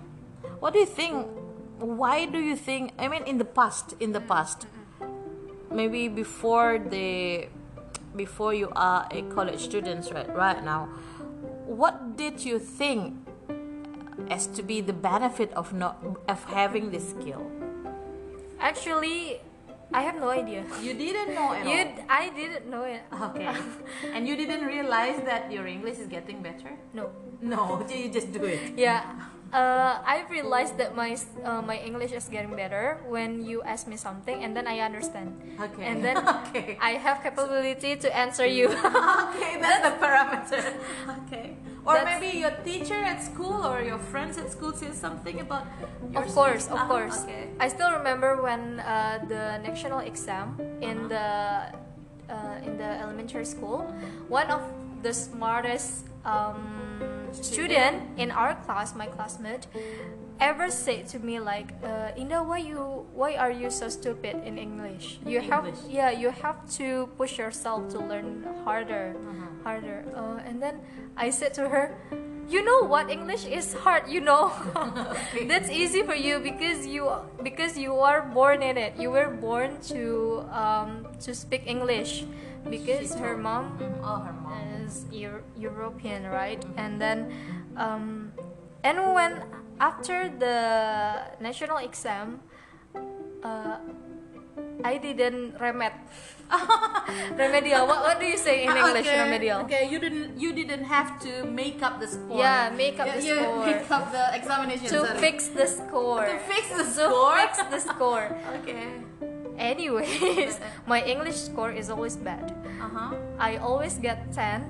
What 0.59 0.73
do 0.73 0.81
you 0.81 0.87
think 0.87 1.27
why 1.81 2.27
do 2.27 2.39
you 2.39 2.55
think 2.55 2.93
i 2.99 3.09
mean 3.09 3.23
in 3.23 3.39
the 3.39 3.45
past 3.45 3.95
in 4.01 4.13
the 4.13 4.21
past 4.21 4.67
maybe 5.73 6.09
before 6.09 6.79
the 6.79 7.49
before 8.15 8.53
you 8.53 8.69
are 8.77 9.09
a 9.11 9.23
college 9.33 9.61
student 9.61 10.05
right 10.13 10.29
right 10.37 10.63
now 10.63 10.85
what 11.65 12.19
did 12.19 12.45
you 12.45 12.59
think 12.59 13.17
as 14.29 14.47
to 14.47 14.63
be 14.63 14.81
the 14.81 14.93
benefit 14.93 15.53
of 15.53 15.73
not 15.73 16.03
of 16.29 16.45
having 16.45 16.91
this 16.91 17.11
skill? 17.11 17.51
Actually 18.59 19.41
I 19.93 20.03
have 20.03 20.17
no 20.17 20.31
idea. 20.31 20.65
You 20.81 20.95
didn't 20.95 21.35
know 21.35 21.53
at 21.53 21.67
you 21.67 22.05
I 22.09 22.31
didn't 22.31 22.71
know 22.71 22.85
it. 22.85 23.03
Okay. 23.13 23.57
And 24.15 24.27
you 24.27 24.37
didn't 24.37 24.65
realize 24.65 25.21
that 25.25 25.51
your 25.51 25.67
english 25.67 25.99
is 25.99 26.07
getting 26.07 26.43
better? 26.43 26.79
No 26.95 27.11
no 27.41 27.85
you 27.89 28.09
just 28.09 28.33
do 28.33 28.45
it. 28.45 28.61
Yeah 28.77 29.31
uh, 29.53 29.99
I 30.05 30.25
realized 30.31 30.79
that 30.79 30.95
my 30.95 31.17
uh, 31.45 31.63
my 31.63 31.77
English 31.79 32.13
is 32.13 32.29
getting 32.29 32.55
better 32.55 32.99
when 33.09 33.45
you 33.45 33.63
ask 33.63 33.87
me 33.87 33.97
something 33.97 34.43
and 34.45 34.57
then 34.57 34.67
I 34.67 34.81
understand. 34.81 35.35
Okay. 35.61 35.85
And 35.85 36.05
then 36.05 36.17
okay. 36.49 36.79
I 36.81 36.93
have 36.93 37.23
capability 37.23 37.97
to 37.97 38.09
answer 38.17 38.47
you. 38.47 38.71
Okay, 39.31 39.59
that's 39.61 39.83
the 39.83 39.95
parameter. 40.03 40.75
Okay. 41.27 41.57
Or 41.85 41.95
That's- 41.95 42.21
maybe 42.21 42.39
your 42.39 42.51
teacher 42.63 42.95
at 42.99 43.23
school 43.23 43.65
or 43.65 43.81
your 43.83 43.99
friends 43.99 44.37
at 44.39 44.53
school 44.53 44.73
says 44.73 44.97
something 44.99 45.41
about 45.41 45.65
your 46.13 46.23
of 46.23 46.29
course 46.35 46.69
of 46.69 46.77
Ah, 46.79 46.87
course. 46.87 47.25
Okay. 47.25 47.49
I 47.59 47.69
still 47.69 47.91
remember 47.93 48.43
when 48.43 48.81
uh, 48.81 49.25
the 49.29 49.59
national 49.65 50.01
exam 50.01 50.61
in 50.83 51.09
the 51.09 51.73
uh, 52.29 52.67
in 52.67 52.77
the 52.77 52.91
elementary 53.01 53.47
school 53.49 53.89
one 54.29 54.51
of 54.51 54.61
the 55.03 55.15
smartest 55.15 56.05
um, 56.25 57.20
student 57.33 58.19
in 58.19 58.31
our 58.31 58.55
class 58.55 58.95
my 58.95 59.07
classmate 59.07 59.67
ever 60.41 60.71
said 60.71 61.07
to 61.09 61.19
me 61.19 61.39
like 61.39 61.73
uh, 61.85 62.17
Indah 62.17 62.45
why 62.45 62.59
you 62.59 63.07
why 63.13 63.37
are 63.37 63.51
you 63.51 63.71
so 63.71 63.89
stupid 63.89 64.43
in 64.45 64.57
English? 64.59 65.19
You 65.27 65.41
have 65.41 65.67
English. 65.67 65.85
yeah 65.89 66.11
you 66.11 66.31
have 66.31 66.69
to 66.81 67.09
push 67.19 67.39
yourself 67.39 67.89
to 67.93 67.99
learn 67.99 68.47
harder 68.65 69.15
harder. 69.63 70.05
Uh, 70.17 70.41
and 70.49 70.63
then 70.63 70.81
I 71.17 71.31
said 71.31 71.53
to 71.55 71.69
her 71.69 71.95
you 72.51 72.65
know 72.65 72.83
what 72.89 73.11
English 73.11 73.47
is 73.47 73.73
hard 73.75 74.03
you 74.11 74.21
know 74.21 74.51
that's 75.49 75.71
easy 75.71 76.03
for 76.03 76.15
you 76.15 76.41
because 76.41 76.87
you 76.87 77.07
because 77.43 77.79
you 77.79 77.95
are 78.01 78.23
born 78.23 78.63
in 78.63 78.77
it 78.77 78.95
you 78.99 79.11
were 79.11 79.31
born 79.31 79.79
to 79.81 80.43
um, 80.51 81.07
to 81.21 81.35
speak 81.35 81.63
English 81.67 82.25
because 82.69 83.15
her 83.15 83.37
mom 83.37 83.79
Oh, 84.03 84.19
her 84.21 84.33
mom. 84.33 84.53
is 84.85 85.07
Euro- 85.13 85.43
European, 85.57 86.27
right? 86.27 86.61
And 86.77 87.01
then, 87.01 87.33
um, 87.77 88.33
and 88.85 88.99
when 89.15 89.45
after 89.81 90.29
the 90.29 91.25
national 91.41 91.79
exam, 91.79 92.41
uh, 93.45 93.79
I 94.85 94.99
didn't 94.99 95.59
remet. 95.59 95.93
remedial. 97.39 97.87
What, 97.87 98.01
what 98.03 98.19
do 98.19 98.27
you 98.27 98.37
say 98.37 98.65
in 98.65 98.75
English? 98.77 99.07
okay. 99.07 99.23
Remedial. 99.23 99.61
Okay, 99.71 99.89
you 99.89 99.99
didn't 99.99 100.35
you 100.41 100.53
didn't 100.53 100.85
have 100.85 101.21
to 101.23 101.45
make 101.47 101.83
up 101.83 102.01
the 102.01 102.09
score. 102.09 102.39
Yeah, 102.43 102.71
make 102.75 102.99
up 102.99 103.07
You- 103.07 103.13
the 103.15 103.23
you 103.27 103.37
score. 103.39 103.67
make 103.67 103.91
up 103.91 104.05
the 104.13 104.25
examination. 104.35 104.87
To 104.91 105.07
sorry. 105.07 105.19
fix 105.19 105.49
the 105.49 105.67
score. 105.67 106.27
to 106.33 106.39
fix 106.51 106.65
the 106.75 106.85
To 106.85 106.91
score. 106.91 107.37
fix 107.39 107.55
the 107.71 107.81
score. 107.81 108.27
Okay. 108.63 108.87
Anyways, 109.61 110.59
my 110.87 111.05
English 111.05 111.37
score 111.37 111.71
is 111.71 111.91
always 111.91 112.17
bad. 112.17 112.51
Uh 112.81 112.89
huh. 112.89 113.15
I 113.39 113.57
always 113.61 113.95
get 114.01 114.33
10 114.33 114.65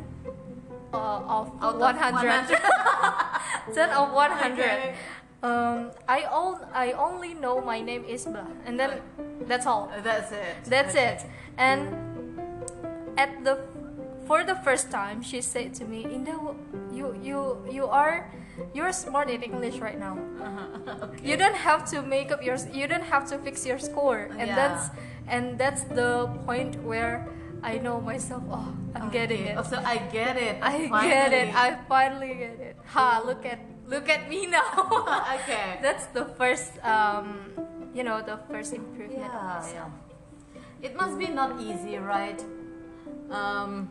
uh, 0.92 0.98
of 1.24 1.46
Out 1.62 1.78
of 1.78 1.80
100. 1.80 2.50
10 3.72 3.90
of 3.90 4.10
100. 4.12 4.58
Okay. 4.58 4.94
Um, 5.42 5.90
I, 6.06 6.24
all, 6.24 6.60
I 6.74 6.92
only 6.92 7.32
know 7.34 7.60
my 7.62 7.80
name 7.80 8.04
is 8.04 8.26
blah, 8.26 8.44
and 8.66 8.78
then 8.78 9.00
that's 9.48 9.64
all. 9.66 9.90
That's 10.02 10.32
it. 10.32 10.56
That's 10.66 10.94
Okay. 10.94 11.16
it. 11.16 11.26
And 11.56 11.88
at 13.16 13.42
the 13.44 13.58
for 14.26 14.44
the 14.44 14.54
first 14.56 14.90
time, 14.90 15.22
she 15.22 15.40
said 15.40 15.72
to 15.80 15.84
me, 15.84 16.04
"Indah, 16.04 16.54
you 16.92 17.16
you 17.22 17.38
you 17.70 17.86
are 17.88 18.28
you're 18.74 18.92
smart 18.92 19.30
in 19.30 19.42
English 19.42 19.78
right 19.80 19.98
now. 19.98 20.18
You 21.24 21.36
don't 21.36 21.56
have 21.56 21.88
to 21.90 22.02
make 22.02 22.30
up 22.32 22.44
your 22.44 22.56
you 22.72 22.86
don't 22.86 23.04
have 23.08 23.24
to 23.32 23.38
fix 23.38 23.64
your 23.66 23.78
score." 23.78 24.28
And 24.38 24.48
Yeah. 24.48 24.56
that's 24.60 24.90
and 25.28 25.56
that's 25.58 25.82
the 25.88 26.28
point 26.46 26.76
where 26.84 27.26
I 27.62 27.78
know 27.78 28.00
myself. 28.00 28.42
Oh, 28.52 28.72
I'm 28.94 29.08
getting 29.10 29.46
it. 29.48 29.56
Oh, 29.56 29.62
so 29.64 29.76
I 29.80 29.96
get 30.12 30.36
it. 30.36 30.60
I 30.62 30.88
get 31.08 31.32
it. 31.32 31.48
I 31.54 31.76
finally 31.88 32.34
get 32.34 32.56
it. 32.60 32.76
Ha! 32.92 33.22
Look 33.24 33.44
at 33.44 33.58
look 33.90 34.08
at 34.08 34.28
me 34.30 34.46
now. 34.46 35.26
okay. 35.34 35.78
That's 35.82 36.06
the 36.06 36.24
first, 36.24 36.82
um, 36.84 37.50
you 37.92 38.04
know, 38.04 38.22
the 38.22 38.38
first 38.50 38.72
improvement. 38.72 39.32
Yeah, 39.32 39.72
yeah. 39.74 39.90
It 40.80 40.96
must 40.96 41.18
be 41.18 41.26
not 41.26 41.60
easy, 41.60 41.98
right? 41.98 42.42
Um, 43.30 43.88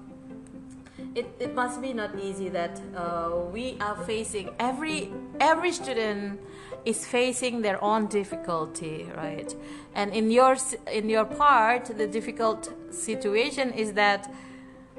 it, 1.15 1.27
it 1.39 1.53
must 1.53 1.82
be 1.82 1.94
not 1.94 2.18
easy 2.20 2.50
that 2.50 2.82
uh, 2.96 3.32
we 3.51 3.77
are 3.79 3.96
facing 4.06 4.50
every 4.60 5.12
every 5.39 5.72
student 5.72 6.39
is 6.86 7.06
facing 7.06 7.62
their 7.62 7.82
own 7.84 8.08
difficulty, 8.08 9.10
right? 9.15 9.56
And 9.96 10.13
in 10.13 10.32
your 10.32 10.58
in 10.91 11.10
your 11.10 11.25
part, 11.25 11.86
the 11.86 12.08
difficult 12.08 12.74
situation 12.91 13.72
is 13.72 13.94
that 13.94 14.32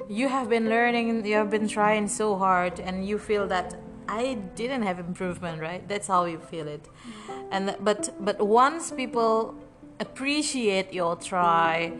you 0.09 0.29
have 0.29 0.49
been 0.49 0.69
learning, 0.69 1.27
you 1.27 1.37
have 1.37 1.51
been 1.51 1.69
trying 1.69 2.09
so 2.09 2.37
hard, 2.37 2.81
and 2.81 3.07
you 3.07 3.19
feel 3.19 3.47
that 3.49 3.75
I 4.11 4.35
didn't 4.57 4.83
have 4.83 4.99
improvement, 4.99 5.61
right? 5.61 5.87
That's 5.89 6.09
how 6.09 6.25
you 6.25 6.39
feel 6.39 6.67
it. 6.67 6.89
And 7.53 7.77
but 7.81 8.11
but 8.19 8.41
once 8.43 8.91
people 8.91 9.55
appreciate 10.01 10.93
your 10.93 11.15
try, 11.15 11.93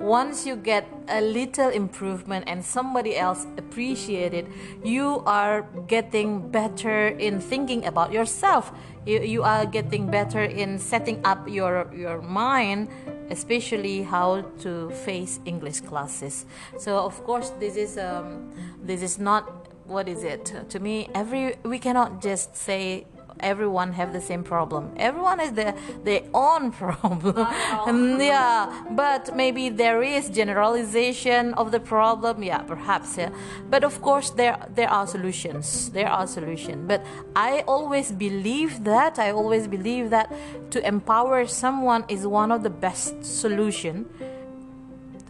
once 0.00 0.44
you 0.44 0.56
get 0.56 0.84
a 1.08 1.20
little 1.20 1.70
improvement 1.70 2.44
and 2.48 2.64
somebody 2.64 3.16
else 3.16 3.46
appreciate 3.56 4.34
it, 4.34 4.46
you 4.82 5.22
are 5.26 5.62
getting 5.86 6.50
better 6.50 7.08
in 7.08 7.38
thinking 7.38 7.86
about 7.86 8.10
yourself. 8.10 8.72
You, 9.06 9.20
you 9.20 9.42
are 9.44 9.64
getting 9.64 10.10
better 10.10 10.42
in 10.42 10.78
setting 10.78 11.20
up 11.24 11.48
your 11.48 11.86
your 11.94 12.20
mind 12.20 12.88
especially 13.30 14.02
how 14.02 14.42
to 14.60 14.90
face 14.90 15.40
English 15.46 15.80
classes. 15.80 16.44
So 16.78 16.98
of 16.98 17.24
course 17.24 17.50
this 17.58 17.76
is 17.76 17.96
um, 17.96 18.52
this 18.82 19.02
is 19.02 19.18
not 19.18 19.63
what 19.86 20.08
is 20.08 20.24
it 20.24 20.52
to 20.70 20.80
me. 20.80 21.08
Every 21.14 21.56
we 21.62 21.78
cannot 21.78 22.22
just 22.22 22.56
say 22.56 23.06
everyone 23.40 23.92
have 23.92 24.12
the 24.12 24.20
same 24.20 24.42
problem. 24.42 24.92
Everyone 24.96 25.38
has 25.38 25.52
their 25.52 25.74
their 26.04 26.22
own 26.32 26.72
problem. 26.82 27.46
Um, 27.86 28.20
yeah, 28.20 28.84
but 28.90 29.36
maybe 29.36 29.68
there 29.68 30.02
is 30.02 30.30
generalization 30.30 31.54
of 31.54 31.70
the 31.72 31.80
problem. 31.80 32.42
Yeah, 32.42 32.62
perhaps. 32.62 33.16
Yeah. 33.16 33.30
But 33.68 33.84
of 33.84 34.00
course 34.00 34.30
there 34.30 34.56
there 34.74 34.90
are 34.90 35.06
solutions. 35.06 35.90
There 35.90 36.08
are 36.08 36.26
solutions. 36.26 36.84
But 36.86 37.04
I 37.36 37.64
always 37.66 38.12
believe 38.12 38.84
that 38.84 39.18
I 39.18 39.30
always 39.30 39.68
believe 39.68 40.10
that 40.10 40.32
to 40.70 40.86
empower 40.86 41.46
someone 41.46 42.04
is 42.08 42.26
one 42.26 42.50
of 42.50 42.62
the 42.62 42.70
best 42.70 43.24
solution 43.24 44.06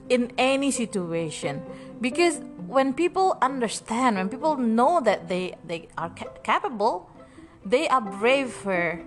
in 0.08 0.32
any 0.38 0.70
situation. 0.70 1.62
Because 2.00 2.40
when 2.66 2.92
people 2.94 3.38
understand 3.42 4.16
when 4.16 4.28
people 4.28 4.56
know 4.56 5.00
that 5.00 5.28
they 5.28 5.54
they 5.66 5.88
are 5.98 6.10
ca- 6.10 6.32
capable 6.42 7.10
they 7.64 7.86
are 7.88 8.00
braver 8.00 9.02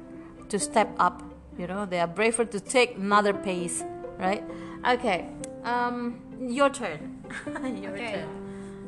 to 0.50 0.60
step 0.60 0.90
up 1.00 1.24
you 1.58 1.66
know 1.68 1.86
they 1.86 2.00
are 2.00 2.08
braver 2.08 2.46
to 2.46 2.60
take 2.60 2.96
another 2.98 3.34
pace 3.34 3.84
right? 4.20 4.44
Okay 4.88 5.28
um 5.64 6.22
your 6.40 6.70
turn. 6.70 7.24
Your 7.82 7.92
Okay. 7.98 8.12
turn. 8.24 8.30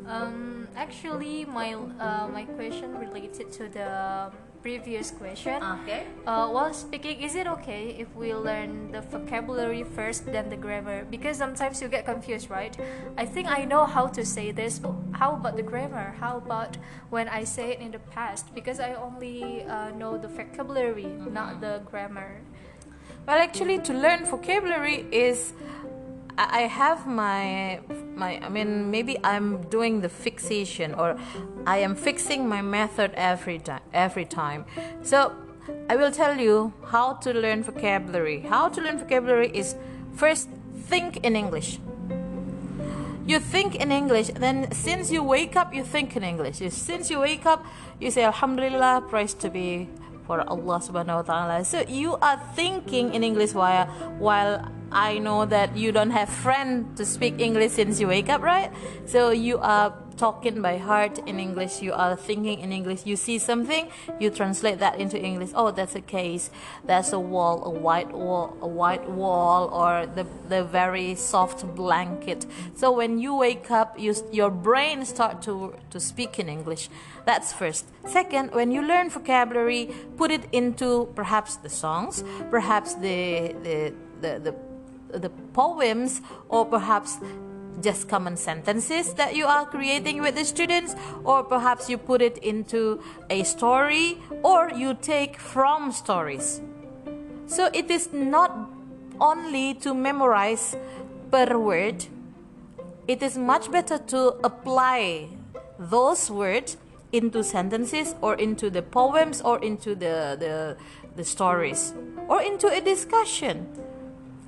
Um, 0.08 0.68
actually, 0.76 1.46
my 1.46 1.74
uh, 1.74 2.28
my 2.32 2.44
question 2.46 2.96
related 2.98 3.52
to 3.54 3.68
the 3.68 4.32
previous 4.62 5.12
question. 5.12 5.62
okay 5.64 6.04
Uh, 6.28 6.48
while 6.50 6.74
speaking, 6.74 7.22
is 7.22 7.36
it 7.36 7.48
okay 7.48 7.96
if 7.98 8.08
we 8.16 8.34
learn 8.34 8.92
the 8.92 9.02
vocabulary 9.02 9.84
first 9.84 10.26
then 10.26 10.50
the 10.50 10.58
grammar? 10.58 11.06
Because 11.10 11.38
sometimes 11.38 11.82
you 11.82 11.88
get 11.88 12.06
confused, 12.06 12.50
right? 12.50 12.76
I 13.18 13.26
think 13.26 13.48
I 13.48 13.66
know 13.66 13.86
how 13.86 14.08
to 14.08 14.26
say 14.26 14.52
this. 14.52 14.80
but 14.80 14.94
How 15.14 15.34
about 15.34 15.56
the 15.56 15.64
grammar? 15.64 16.16
How 16.20 16.38
about 16.38 16.78
when 17.10 17.28
I 17.28 17.44
say 17.44 17.72
it 17.74 17.80
in 17.80 17.92
the 17.92 18.04
past? 18.14 18.54
Because 18.54 18.80
I 18.80 18.94
only 18.94 19.64
uh, 19.64 19.92
know 19.92 20.18
the 20.18 20.28
vocabulary, 20.28 21.08
not 21.32 21.62
the 21.62 21.82
grammar. 21.90 22.42
Well, 23.28 23.38
actually, 23.38 23.80
to 23.90 23.94
learn 23.94 24.26
vocabulary 24.26 25.06
is 25.12 25.54
I 26.38 26.64
I 26.64 26.68
have 26.72 27.06
my 27.06 27.80
my. 28.20 28.40
I 28.44 28.50
mean, 28.50 28.92
maybe 28.92 29.18
I'm 29.24 29.64
doing 29.70 30.02
the 30.02 30.10
fixation, 30.10 30.94
or 30.94 31.18
I 31.66 31.78
am 31.78 31.96
fixing 31.96 32.48
my 32.48 32.62
method 32.62 33.14
every 33.16 33.60
time. 33.60 33.82
Every 33.94 34.26
time. 34.26 34.66
So 35.02 35.34
I 35.90 35.96
will 35.96 36.12
tell 36.12 36.38
you 36.38 36.74
how 36.86 37.14
to 37.26 37.34
learn 37.34 37.64
vocabulary. 37.64 38.42
How 38.42 38.70
to 38.70 38.82
learn 38.82 39.00
vocabulary 39.00 39.50
is 39.54 39.76
first 40.14 40.50
think 40.92 41.24
in 41.24 41.36
English. 41.36 41.80
You 43.26 43.40
think 43.40 43.76
in 43.76 43.92
English, 43.92 44.30
then 44.34 44.72
since 44.72 45.12
you 45.12 45.22
wake 45.24 45.56
up, 45.56 45.74
you 45.74 45.84
think 45.84 46.16
in 46.18 46.24
English. 46.24 46.58
Since 46.74 47.12
you 47.12 47.20
wake 47.20 47.46
up, 47.46 47.64
you 48.00 48.10
say 48.10 48.24
Alhamdulillah, 48.24 49.06
praise 49.08 49.36
to 49.36 49.50
be 49.50 49.88
for 50.26 50.42
Allah 50.50 50.78
subhanahu 50.82 51.22
wa 51.22 51.26
ta'ala. 51.26 51.66
So 51.66 51.86
you 51.88 52.18
are 52.22 52.42
thinking 52.56 53.14
in 53.14 53.24
English 53.24 53.54
while 53.54 53.86
while 54.18 54.66
I 54.92 55.20
know 55.20 55.46
that 55.46 55.76
you 55.78 55.92
don't 55.92 56.12
have 56.12 56.30
friend 56.30 56.96
to 56.98 57.06
speak 57.06 57.40
English 57.40 57.74
since 57.74 58.00
you 58.00 58.08
wake 58.08 58.30
up, 58.30 58.42
right? 58.42 58.72
So 59.06 59.30
you 59.30 59.60
are 59.60 59.94
talking 60.20 60.62
by 60.62 60.78
heart 60.78 61.18
in 61.26 61.40
English, 61.40 61.82
you 61.82 61.94
are 61.94 62.16
thinking 62.16 62.60
in 62.60 62.74
English, 62.74 63.06
you 63.06 63.16
see 63.16 63.40
something, 63.40 63.90
you 64.20 64.30
translate 64.30 64.80
that 64.80 65.00
into 65.00 65.18
English. 65.18 65.52
Oh, 65.56 65.72
that's 65.72 65.96
a 65.96 66.02
case, 66.02 66.52
that's 66.86 67.14
a 67.14 67.20
wall, 67.20 67.64
a 67.64 67.70
white 67.70 68.12
wall, 68.12 68.58
a 68.62 68.68
white 68.68 69.10
wall, 69.10 69.70
or 69.70 70.06
the, 70.06 70.28
the 70.50 70.64
very 70.66 71.16
soft 71.16 71.66
blanket. 71.74 72.46
So 72.76 72.92
when 72.92 73.20
you 73.20 73.34
wake 73.34 73.72
up, 73.72 73.98
you, 73.98 74.14
your 74.32 74.52
brain 74.52 75.06
start 75.06 75.42
to, 75.44 75.74
to 75.92 76.00
speak 76.00 76.38
in 76.38 76.50
English. 76.50 76.90
That's 77.24 77.54
first. 77.54 77.86
Second, 78.06 78.52
when 78.52 78.72
you 78.72 78.82
learn 78.82 79.10
vocabulary, 79.10 79.90
put 80.18 80.32
it 80.32 80.44
into 80.52 81.08
perhaps 81.16 81.56
the 81.56 81.70
songs, 81.70 82.24
perhaps 82.50 82.96
the, 82.96 83.56
the, 83.64 83.94
the, 84.20 84.40
the, 84.40 84.69
the 85.14 85.30
poems, 85.54 86.22
or 86.50 86.66
perhaps 86.66 87.18
just 87.82 88.10
common 88.10 88.36
sentences 88.36 89.14
that 89.14 89.36
you 89.36 89.46
are 89.46 89.66
creating 89.66 90.22
with 90.22 90.36
the 90.36 90.44
students, 90.44 90.96
or 91.24 91.44
perhaps 91.44 91.90
you 91.90 91.98
put 91.98 92.22
it 92.22 92.38
into 92.40 93.02
a 93.30 93.44
story, 93.44 94.18
or 94.44 94.70
you 94.72 94.94
take 94.94 95.40
from 95.40 95.92
stories. 95.92 96.62
So 97.48 97.70
it 97.74 97.90
is 97.90 98.14
not 98.14 98.70
only 99.20 99.74
to 99.76 99.94
memorize 99.94 100.76
per 101.32 101.58
word, 101.58 102.06
it 103.08 103.24
is 103.24 103.38
much 103.38 103.72
better 103.72 103.98
to 103.98 104.36
apply 104.44 105.30
those 105.80 106.30
words 106.30 106.78
into 107.12 107.44
sentences 107.44 108.14
or 108.22 108.36
into 108.36 108.70
the 108.70 108.82
poems 108.82 109.42
or 109.42 109.58
into 109.64 109.96
the, 109.96 110.38
the, 110.40 110.78
the 111.16 111.24
stories 111.24 111.94
or 112.28 112.42
into 112.42 112.68
a 112.68 112.82
discussion 112.82 113.68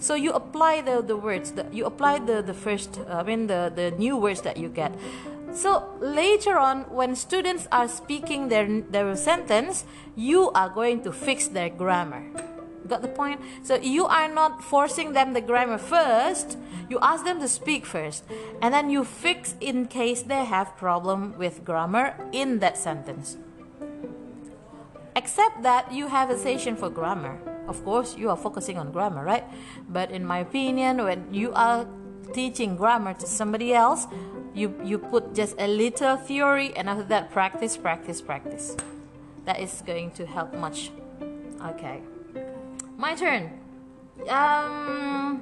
so 0.02 0.16
you 0.16 0.32
apply 0.32 0.82
the, 0.82 1.04
the 1.04 1.16
words 1.16 1.52
that 1.52 1.72
you 1.74 1.86
apply 1.86 2.18
the, 2.18 2.42
the 2.42 2.56
first 2.56 3.00
uh, 3.08 3.18
i 3.18 3.24
mean 3.24 3.46
the, 3.46 3.72
the 3.76 3.92
new 3.92 4.18
words 4.18 4.42
that 4.42 4.58
you 4.58 4.68
get. 4.68 4.92
So 5.54 5.84
later 6.00 6.58
on 6.58 6.84
when 6.90 7.16
students 7.16 7.68
are 7.72 7.88
speaking 7.88 8.48
their, 8.48 8.82
their 8.82 9.16
sentence 9.16 9.86
you 10.16 10.50
are 10.52 10.70
going 10.70 11.04
to 11.04 11.12
fix 11.12 11.48
their 11.48 11.70
grammar. 11.70 12.24
Got 12.88 13.04
the 13.04 13.10
point? 13.10 13.42
So 13.64 13.76
you 13.76 14.06
are 14.06 14.28
not 14.28 14.64
forcing 14.64 15.14
them 15.14 15.34
the 15.34 15.42
grammar 15.42 15.78
first. 15.78 16.58
You 16.90 16.98
ask 17.02 17.24
them 17.24 17.40
to 17.40 17.48
speak 17.48 17.86
first. 17.86 18.24
And 18.62 18.74
then 18.74 18.90
you 18.90 19.04
fix 19.04 19.56
in 19.62 19.86
case 19.86 20.24
they 20.24 20.46
have 20.46 20.76
problem 20.78 21.38
with 21.38 21.64
grammar 21.64 22.16
in 22.32 22.60
that 22.60 22.78
sentence. 22.78 23.38
Except 25.16 25.62
that 25.64 25.94
you 25.94 26.08
have 26.08 26.30
a 26.30 26.38
session 26.38 26.76
for 26.76 26.90
grammar 26.90 27.40
of 27.67 27.84
course 27.84 28.17
you 28.17 28.30
are 28.30 28.38
focusing 28.38 28.78
on 28.78 28.91
grammar 28.91 29.24
right? 29.24 29.45
But 29.89 30.12
in 30.12 30.26
my 30.26 30.39
opinion 30.39 31.04
when 31.04 31.34
you 31.34 31.52
are 31.54 31.88
teaching 32.34 32.78
grammar 32.78 33.13
to 33.15 33.28
somebody 33.28 33.74
else 33.74 34.08
you 34.54 34.76
you 34.84 34.97
put 34.97 35.34
just 35.34 35.56
a 35.60 35.67
little 35.67 36.17
theory 36.17 36.74
and 36.76 36.89
after 36.89 37.04
that 37.04 37.32
practice 37.32 37.78
practice 37.78 38.21
practice. 38.21 38.76
That 39.45 39.60
is 39.60 39.82
going 39.86 40.12
to 40.12 40.26
help 40.26 40.54
much. 40.54 40.91
Okay. 41.76 42.02
My 42.97 43.15
turn. 43.15 43.60
Um 44.30 45.41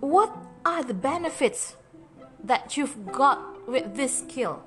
what 0.00 0.32
are 0.64 0.82
the 0.82 0.94
benefits 0.94 1.76
that 2.42 2.76
you've 2.76 3.12
got 3.12 3.68
with 3.68 3.94
this 3.96 4.18
skill? 4.18 4.62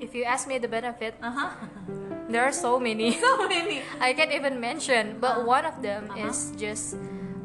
If 0.00 0.14
you 0.14 0.24
ask 0.24 0.46
me 0.46 0.58
the 0.58 0.68
benefit, 0.68 1.14
uh-huh 1.22 1.50
there 2.28 2.42
are 2.44 2.52
so 2.52 2.78
many. 2.80 3.18
so 3.20 3.46
many 3.48 3.82
I 4.00 4.12
can't 4.12 4.32
even 4.32 4.60
mention, 4.60 5.18
but 5.20 5.38
Uh-huh. 5.42 5.46
one 5.60 5.64
of 5.66 5.82
them 5.82 6.10
is 6.16 6.52
just 6.56 6.96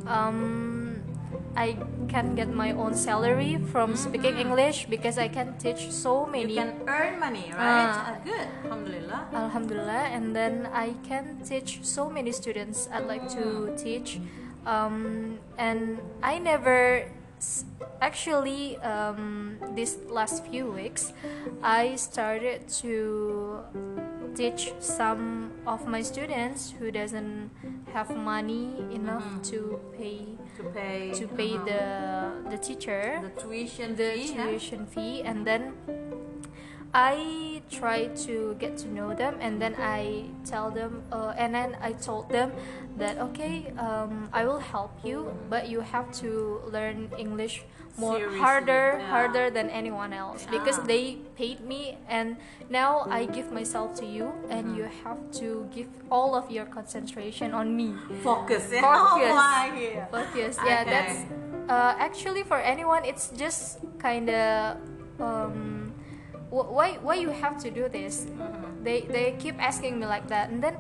um, 0.08 1.02
I 1.56 1.76
can 2.08 2.36
get 2.36 2.48
my 2.52 2.72
own 2.72 2.96
salary 2.96 3.60
from 3.72 3.96
speaking 3.96 4.40
English 4.40 4.88
because 4.88 5.18
I 5.20 5.28
can 5.28 5.56
teach 5.60 5.92
so 5.92 6.24
Mm-hmm. 6.26 6.36
you 6.36 6.48
many. 6.48 6.56
can 6.56 6.72
earn 6.88 7.20
money 7.20 7.52
right 7.52 7.92
Ah. 7.92 8.16
Ah, 8.16 8.16
good 8.24 8.48
alhamdulillah 8.66 9.22
Alhamdulillah, 9.36 10.04
and 10.16 10.32
then 10.36 10.68
I 10.72 10.96
can 11.04 11.40
teach 11.44 11.84
so 11.84 12.08
many 12.10 12.32
students 12.32 12.88
I'd 12.92 13.08
like 13.08 13.28
to 13.36 13.76
teach, 13.76 14.20
um, 14.66 15.40
and 15.60 16.00
I 16.24 16.40
never 16.40 17.08
actually 18.02 18.78
um, 18.80 19.58
this 19.76 19.98
last 20.08 20.46
few 20.48 20.72
weeks 20.72 21.12
I 21.64 21.96
started 21.96 22.68
to 22.86 23.60
teach 24.36 24.74
some 24.80 25.52
of 25.68 25.88
my 25.88 26.02
students 26.02 26.74
who 26.78 26.92
doesn't 26.92 27.50
have 27.94 28.16
money 28.16 28.74
enough 28.92 29.26
to 29.44 29.80
pay 29.98 30.26
to 30.58 30.64
pay 30.72 31.12
to 31.14 31.28
pay 31.28 31.56
uh-huh. 31.56 31.66
the 31.66 32.50
the 32.52 32.58
teacher 32.58 33.20
the 33.22 33.42
tuition 33.42 33.96
the 33.96 34.12
fee, 34.14 34.34
tuition 34.34 34.86
fee 34.86 35.22
and 35.24 35.46
then 35.46 35.74
I 36.94 37.62
try 37.72 38.08
to 38.28 38.56
get 38.60 38.78
to 38.84 38.88
know 38.92 39.14
them 39.16 39.38
and 39.40 39.62
then 39.62 39.76
I 39.80 40.26
tell 40.44 40.72
them 40.72 41.04
uh, 41.12 41.34
and 41.38 41.56
then 41.56 41.78
I 41.82 41.94
told 41.94 42.28
them 42.30 42.52
that 42.98 43.18
okay 43.32 43.72
um, 43.80 44.28
I 44.34 44.44
will 44.44 44.60
help 44.60 44.92
you 45.04 45.32
but 45.50 45.70
you 45.70 45.80
have 45.80 46.12
to 46.20 46.60
learn 46.68 47.08
English 47.18 47.64
more 47.98 48.16
Seriously, 48.18 48.40
harder 48.40 48.98
yeah. 49.00 49.08
harder 49.10 49.50
than 49.50 49.70
anyone 49.70 50.12
else 50.12 50.46
because 50.52 50.80
Yeah. 50.80 50.88
they 50.88 51.04
paid 51.36 51.60
me 51.64 51.98
and 52.08 52.36
now 52.70 53.08
I 53.10 53.26
give 53.26 53.52
myself 53.52 53.96
to 54.00 54.06
you 54.06 54.32
and 54.50 54.76
you 54.76 54.88
have 55.04 55.20
to 55.40 55.68
give 55.76 55.88
all 56.12 56.36
of 56.36 56.52
your 56.52 56.66
concentration 56.66 57.54
on 57.54 57.76
me 57.76 57.96
focus 58.24 58.68
yeah? 58.72 58.82
Focus. 58.88 59.32
oh 59.32 59.76
yeah. 59.80 60.06
focus 60.12 60.58
yeah 60.66 60.82
Okay. 60.82 60.90
that's 60.92 61.16
uh, 61.72 61.96
actually 62.00 62.44
for 62.44 62.60
anyone 62.60 63.04
it's 63.06 63.32
just 63.36 63.80
kind 64.00 64.30
of 64.30 64.78
um, 65.20 65.81
why 66.52 67.00
why 67.02 67.16
you 67.16 67.32
have 67.32 67.56
to 67.64 67.72
do 67.72 67.88
this 67.88 68.28
Mm-hmm. 68.28 68.84
they 68.84 69.02
they 69.08 69.36
keep 69.40 69.56
asking 69.58 70.00
me 70.00 70.06
like 70.06 70.28
that 70.28 70.50
and 70.52 70.60
then 70.62 70.76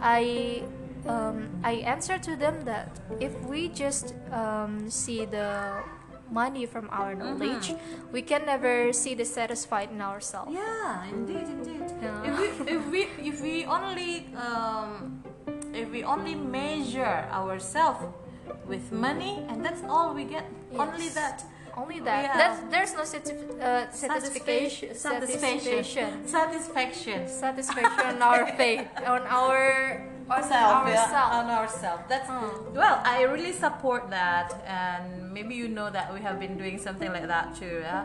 i 0.00 0.62
um, 1.10 1.50
i 1.66 1.82
answer 1.82 2.16
to 2.18 2.36
them 2.36 2.62
that 2.64 2.88
if 3.20 3.32
we 3.50 3.68
just 3.68 4.14
um, 4.30 4.88
see 4.90 5.24
the 5.26 5.82
money 6.30 6.66
from 6.66 6.86
our 6.90 7.14
Mm-hmm. 7.14 7.38
knowledge 7.38 7.74
we 8.12 8.22
can 8.22 8.46
never 8.46 8.92
see 8.92 9.14
the 9.14 9.24
satisfied 9.24 9.90
in 9.90 10.00
ourselves 10.00 10.50
Yeah, 10.54 11.06
indeed, 11.10 11.46
indeed. 11.46 11.82
Yeah. 12.02 12.22
If 12.26 12.34
we 12.38 12.46
if 12.76 12.82
we 12.90 13.00
if 13.30 13.36
we 13.42 13.54
only 13.66 14.26
um, 14.38 15.22
if 15.74 15.86
we 15.90 16.02
only 16.02 16.34
measure 16.34 17.26
ourselves 17.30 18.02
with 18.66 18.90
money 18.90 19.42
and 19.48 19.62
that's 19.64 19.82
all 19.88 20.14
we 20.14 20.24
get, 20.24 20.44
only 20.74 21.08
that. 21.14 21.42
Only 21.76 22.00
that 22.00 22.22
Yeah. 22.24 22.36
That's, 22.40 22.60
there's 22.72 22.92
no 22.94 23.02
satisf- 23.02 23.60
uh, 23.60 23.90
satisfaction 23.92 24.94
satisfaction, 24.94 26.26
satisfaction, 26.26 27.28
satisfaction 27.28 28.06
on 28.16 28.22
our 28.22 28.46
faith 28.60 28.88
on 29.06 29.22
our 29.28 30.02
on 30.28 30.42
Self, 30.42 30.88
yeah, 30.88 31.02
ourselves 31.06 31.34
on 31.38 31.46
ourselves. 31.50 32.02
That's 32.08 32.28
Hmm. 32.28 32.74
well. 32.74 33.00
I 33.04 33.22
really 33.22 33.52
support 33.52 34.10
that, 34.10 34.48
and 34.66 35.32
maybe 35.32 35.54
you 35.54 35.68
know 35.68 35.88
that 35.90 36.12
we 36.12 36.20
have 36.20 36.40
been 36.40 36.58
doing 36.58 36.78
something 36.78 37.12
like 37.12 37.28
that 37.28 37.54
too. 37.54 37.78
Yeah? 37.82 38.04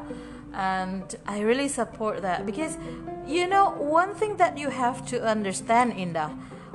And 0.54 1.16
I 1.26 1.40
really 1.42 1.68
support 1.68 2.22
that 2.22 2.46
because 2.46 2.78
you 3.26 3.48
know 3.48 3.72
one 3.72 4.14
thing 4.14 4.38
that 4.38 4.58
you 4.58 4.70
have 4.70 5.04
to 5.08 5.24
understand, 5.26 5.94
Indah, 5.94 6.30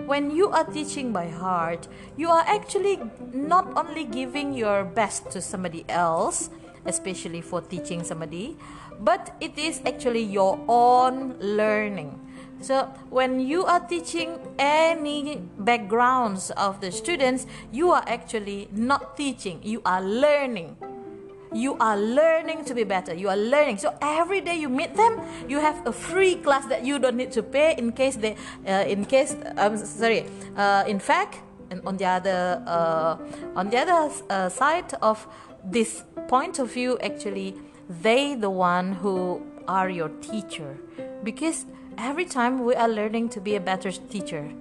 when 0.07 0.31
you 0.31 0.49
are 0.51 0.65
teaching 0.65 1.13
by 1.13 1.29
heart, 1.29 1.87
you 2.17 2.29
are 2.29 2.45
actually 2.47 2.99
not 3.33 3.67
only 3.77 4.03
giving 4.05 4.53
your 4.53 4.83
best 4.83 5.31
to 5.31 5.41
somebody 5.41 5.85
else, 5.89 6.51
especially 6.87 7.41
for 7.41 7.61
teaching 7.61 8.05
somebody, 8.05 8.57
but 9.01 9.35
it 9.41 9.59
is 9.59 9.81
actually 9.87 10.23
your 10.23 10.59
own 10.69 11.37
learning. 11.39 12.21
So 12.61 12.87
when 13.11 13.41
you 13.41 13.65
are 13.65 13.81
teaching 13.81 14.39
any 14.59 15.43
backgrounds 15.59 16.51
of 16.53 16.81
the 16.81 16.91
students, 16.91 17.47
you 17.71 17.91
are 17.91 18.05
actually 18.07 18.69
not 18.73 19.17
teaching, 19.17 19.61
you 19.63 19.83
are 19.85 20.03
learning. 20.03 20.77
You 21.53 21.77
are 21.79 21.97
learning 21.97 22.65
to 22.65 22.75
be 22.75 22.85
better. 22.85 23.15
You 23.15 23.29
are 23.29 23.37
learning. 23.37 23.79
So 23.79 23.97
every 24.03 24.41
day 24.41 24.57
you 24.57 24.69
meet 24.69 24.95
them, 24.95 25.21
you 25.49 25.61
have 25.61 25.87
a 25.87 25.93
free 25.93 26.35
class 26.35 26.67
that 26.67 26.85
you 26.85 26.99
don't 26.99 27.17
need 27.17 27.33
to 27.33 27.43
pay 27.43 27.75
in 27.79 27.93
case 27.93 28.17
they, 28.17 28.37
uh, 28.67 28.85
in 28.85 29.05
case, 29.05 29.37
I'm 29.57 29.79
sorry, 29.79 30.27
uh, 30.57 30.85
in 30.87 30.99
fact, 30.99 31.39
and 31.71 31.81
on 31.87 31.97
the 31.97 32.05
other, 32.05 32.63
uh, 32.67 33.17
on 33.55 33.71
the 33.71 33.79
other 33.79 34.13
uh, 34.29 34.49
side 34.49 34.93
of 35.01 35.27
this 35.65 36.03
point 36.29 36.59
of 36.59 36.73
view, 36.73 36.99
actually, 37.01 37.57
they 37.89 38.35
the 38.35 38.51
one 38.51 38.93
who 38.93 39.43
are 39.69 39.89
your 39.89 40.09
teacher. 40.21 40.77
Because 41.23 41.67
every 41.99 42.25
time 42.25 42.65
we 42.65 42.75
are 42.75 42.89
learning 42.89 43.29
to 43.31 43.41
be 43.41 43.57
a 43.57 43.61
better 43.61 43.91
teacher 43.91 44.53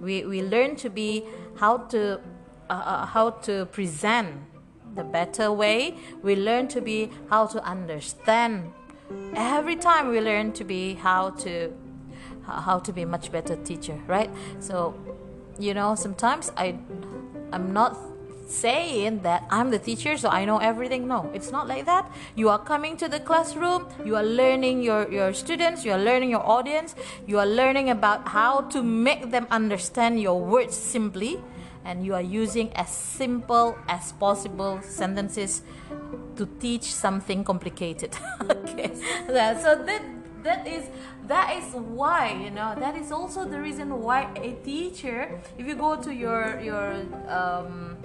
we, 0.00 0.24
we 0.24 0.42
learn 0.42 0.76
to 0.76 0.88
be 0.88 1.24
how 1.56 1.78
to 1.78 2.20
uh, 2.68 2.72
uh, 2.72 3.06
how 3.06 3.30
to 3.30 3.66
present 3.66 4.28
the 4.94 5.04
better 5.04 5.52
way. 5.52 5.96
We 6.22 6.36
learn 6.36 6.68
to 6.68 6.80
be 6.80 7.10
how 7.28 7.46
to 7.48 7.62
understand. 7.64 8.72
Every 9.34 9.76
time 9.76 10.08
we 10.08 10.20
learn 10.20 10.52
to 10.52 10.64
be 10.64 10.94
how 10.94 11.30
to 11.30 11.72
how 12.46 12.78
to 12.78 12.92
be 12.92 13.04
much 13.04 13.30
better 13.30 13.56
teacher 13.56 14.00
right? 14.06 14.30
So 14.60 14.94
you 15.58 15.74
know 15.74 15.94
sometimes 15.94 16.50
i 16.56 16.74
i'm 17.52 17.70
not 17.72 17.94
saying 18.50 19.20
that 19.22 19.46
I'm 19.50 19.70
the 19.70 19.78
teacher, 19.78 20.16
so 20.16 20.28
I 20.28 20.44
know 20.44 20.58
everything. 20.58 21.06
No, 21.06 21.30
it's 21.32 21.50
not 21.50 21.68
like 21.68 21.86
that. 21.86 22.10
You 22.34 22.48
are 22.48 22.58
coming 22.58 22.96
to 22.98 23.08
the 23.08 23.20
classroom, 23.20 23.86
you 24.04 24.16
are 24.16 24.24
learning 24.24 24.82
your, 24.82 25.10
your 25.10 25.32
students, 25.32 25.84
you 25.84 25.92
are 25.92 25.98
learning 25.98 26.30
your 26.30 26.46
audience, 26.46 26.94
you 27.26 27.38
are 27.38 27.46
learning 27.46 27.90
about 27.90 28.28
how 28.28 28.62
to 28.72 28.82
make 28.82 29.30
them 29.30 29.46
understand 29.50 30.20
your 30.20 30.40
words 30.40 30.76
simply, 30.76 31.40
and 31.84 32.04
you 32.04 32.14
are 32.14 32.22
using 32.22 32.72
as 32.74 32.90
simple 32.90 33.78
as 33.88 34.12
possible 34.12 34.80
sentences 34.82 35.62
to 36.36 36.46
teach 36.58 36.84
something 36.84 37.44
complicated. 37.44 38.16
okay, 38.50 38.90
so 39.26 39.76
that 39.86 40.02
that 40.42 40.66
is 40.66 40.84
that 41.26 41.54
is 41.56 41.74
why 41.74 42.32
you 42.32 42.50
know 42.50 42.74
that 42.78 42.96
is 42.96 43.12
also 43.12 43.44
the 43.44 43.60
reason 43.60 44.00
why 44.00 44.28
a 44.36 44.52
teacher 44.64 45.38
if 45.58 45.66
you 45.66 45.74
go 45.74 45.96
to 45.96 46.14
your 46.14 46.58
your 46.60 46.96
um, 47.28 47.96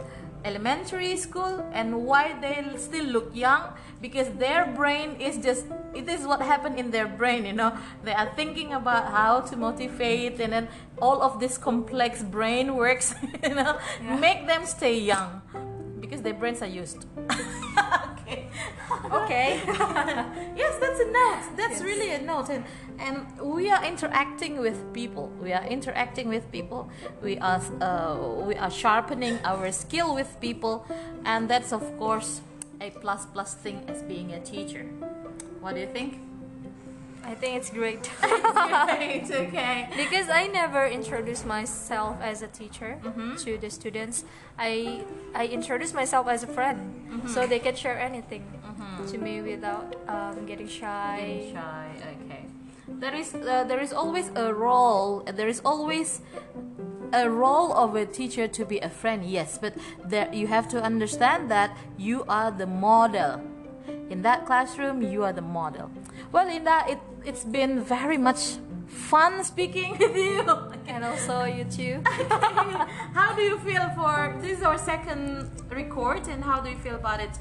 elementary 0.46 1.18
school 1.18 1.66
and 1.74 2.06
why 2.06 2.38
they 2.40 2.64
still 2.78 3.06
look 3.06 3.30
young 3.34 3.74
because 4.02 4.30
their 4.38 4.68
brain 4.78 5.20
is 5.20 5.38
just 5.38 5.66
it 5.94 6.08
is 6.08 6.26
what 6.28 6.40
happened 6.42 6.78
in 6.78 6.92
their 6.92 7.08
brain 7.08 7.46
you 7.46 7.54
know. 7.54 7.76
They 8.04 8.14
are 8.14 8.32
thinking 8.36 8.74
about 8.74 9.12
how 9.12 9.42
to 9.42 9.58
motivate 9.58 10.40
and 10.40 10.54
then 10.54 10.68
all 11.02 11.22
of 11.22 11.40
this 11.40 11.58
complex 11.58 12.22
brain 12.22 12.76
works 12.76 13.16
you 13.44 13.56
know. 13.56 13.80
Make 14.02 14.46
them 14.48 14.66
stay 14.66 15.00
young 15.00 15.42
because 16.00 16.22
their 16.22 16.36
brains 16.36 16.62
are 16.62 16.68
used 16.68 17.06
okay. 19.12 19.62
Yes 20.56 20.76
that's 20.80 21.00
a 21.00 21.12
note. 21.12 21.58
That's 21.58 21.82
really 21.82 22.12
a 22.12 22.22
note. 22.22 22.50
And 22.50 22.64
and 23.00 23.26
we 23.42 23.70
are 23.70 23.84
interacting 23.84 24.60
with 24.60 24.78
people. 24.94 25.32
We 25.42 25.54
are 25.54 25.66
interacting 25.66 26.30
with 26.30 26.52
people. 26.52 26.90
We 27.22 27.38
are 27.40 27.62
uh, 27.82 28.18
we 28.48 28.56
are 28.56 28.72
sharpening 28.72 29.40
our 29.44 29.72
skill 29.72 30.16
with 30.16 30.40
people. 30.40 30.86
And 31.26 31.50
that's 31.50 31.74
of 31.74 31.84
course 31.98 32.42
a 32.82 32.90
plus 32.90 33.26
plus 33.26 33.54
thing 33.54 33.84
as 33.88 34.04
being 34.04 34.32
a 34.34 34.40
teacher. 34.40 34.86
What 35.62 35.76
do 35.76 35.82
you 35.82 35.88
think 35.88 36.25
i 37.26 37.34
think 37.36 37.58
it's 37.58 37.70
great 37.70 38.10
Great, 38.86 39.26
okay 39.32 39.90
because 39.98 40.30
I 40.30 40.48
never 40.48 40.86
introduced 40.88 41.46
myself 41.46 42.18
as 42.22 42.42
a 42.42 42.48
teacher 42.48 42.98
Mm-hmm. 43.04 43.36
to 43.44 43.58
the 43.58 43.70
students. 43.70 44.24
I 44.58 45.04
I 45.34 45.48
introduce 45.48 45.94
myself 45.94 46.28
as 46.28 46.44
a 46.44 46.48
friend, 46.58 46.80
Mm-hmm. 47.10 47.28
so 47.34 47.46
they 47.48 47.60
can 47.60 47.76
share 47.76 47.98
anything 48.00 48.44
to 49.12 49.18
me 49.18 49.42
without 49.42 49.96
um, 50.08 50.46
getting 50.46 50.68
shy. 50.68 51.18
Being 51.22 51.54
shy 51.56 51.86
okay 52.26 52.44
there 53.02 53.16
is 53.16 53.34
uh, 53.36 53.64
there 53.70 53.82
is 53.82 53.92
always 53.94 54.28
a 54.36 54.54
role 54.54 55.24
there 55.38 55.48
is 55.50 55.62
always 55.66 56.22
a 57.14 57.30
role 57.30 57.72
of 57.74 57.96
a 57.96 58.06
teacher 58.06 58.48
to 58.48 58.66
be 58.66 58.78
a 58.80 58.90
friend, 58.90 59.24
yes, 59.24 59.58
but 59.58 59.74
there 60.04 60.28
you 60.34 60.48
have 60.48 60.68
to 60.76 60.82
understand 60.82 61.50
that 61.52 61.70
you 61.98 62.26
are 62.28 62.52
the 62.52 62.66
model. 62.68 63.40
In 64.10 64.22
that 64.24 64.46
classroom, 64.46 65.02
you 65.02 65.24
are 65.24 65.32
the 65.34 65.42
model. 65.46 65.90
Well, 66.34 66.48
Indah, 66.50 66.90
it, 66.90 67.00
it's 67.26 67.44
been 67.44 67.84
very 67.84 68.18
much 68.18 68.58
fun 68.88 69.44
speaking 69.44 69.98
with 70.00 70.16
you. 70.16 70.44
And 70.88 71.04
also 71.04 71.44
you 71.46 71.66
too. 71.66 72.02
how 73.14 73.34
do 73.36 73.42
you 73.42 73.58
feel 73.60 73.90
for 73.96 74.38
this 74.42 74.60
is 74.60 74.64
our 74.64 74.78
second 74.78 75.50
record 75.70 76.28
and 76.28 76.44
how 76.44 76.62
do 76.62 76.70
you 76.70 76.78
feel 76.78 76.96
about 76.96 77.20
it? 77.20 77.32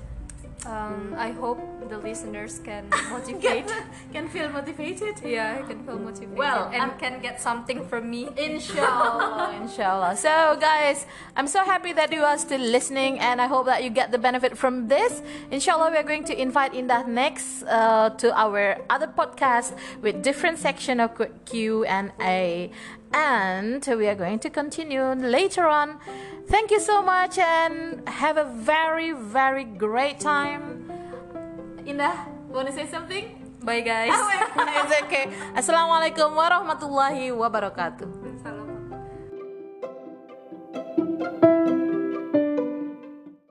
Um, 0.66 1.14
I 1.18 1.30
hope 1.32 1.60
the 1.88 1.98
listeners 1.98 2.58
can 2.64 2.88
motivate. 3.10 3.68
can 4.12 4.28
feel 4.28 4.48
motivated? 4.48 5.20
yeah, 5.24 5.60
I 5.60 5.62
can 5.68 5.84
feel 5.84 5.98
motivated. 5.98 6.36
Well, 6.38 6.70
and 6.72 6.82
I'm- 6.90 6.98
can 6.98 7.20
get 7.20 7.40
something 7.40 7.84
from 7.86 8.08
me. 8.10 8.28
Inshallah, 8.36 9.54
inshallah. 9.62 10.16
So, 10.16 10.56
guys, 10.60 11.06
I'm 11.36 11.46
so 11.46 11.64
happy 11.64 11.92
that 11.92 12.12
you 12.12 12.22
are 12.22 12.38
still 12.38 12.60
listening, 12.60 13.18
and 13.20 13.40
I 13.40 13.46
hope 13.46 13.66
that 13.66 13.84
you 13.84 13.90
get 13.90 14.10
the 14.10 14.18
benefit 14.18 14.56
from 14.56 14.88
this. 14.88 15.22
Inshallah, 15.50 15.90
we 15.90 15.96
are 15.96 16.02
going 16.06 16.24
to 16.24 16.34
invite 16.40 16.72
Indah 16.72 17.06
next 17.06 17.62
uh, 17.64 18.10
to 18.18 18.32
our 18.38 18.78
other 18.88 19.06
podcast 19.06 19.76
with 20.00 20.22
different 20.22 20.58
section 20.58 21.00
of 21.00 21.10
Q 21.44 21.84
and 21.84 22.12
A, 22.20 22.70
and 23.14 23.86
we 23.96 24.08
are 24.08 24.18
going 24.18 24.38
to 24.40 24.50
continue 24.50 25.14
later 25.14 25.66
on. 25.66 25.98
Thank 26.50 26.70
you 26.70 26.80
so 26.80 27.00
much, 27.00 27.38
and 27.38 28.06
have 28.08 28.36
a 28.36 28.44
very, 28.44 29.12
very 29.12 29.64
great 29.64 30.18
time. 30.20 30.90
Indah, 31.86 32.26
want 32.50 32.66
to 32.68 32.74
say 32.74 32.86
something? 32.90 33.40
Bye 33.62 33.80
guys. 33.80 34.12
Oh, 34.56 34.84
it's 34.84 35.00
okay. 35.08 35.30
Assalamualaikum 35.56 36.36
warahmatullahi 36.36 37.32
wabarakatuh. 37.32 38.63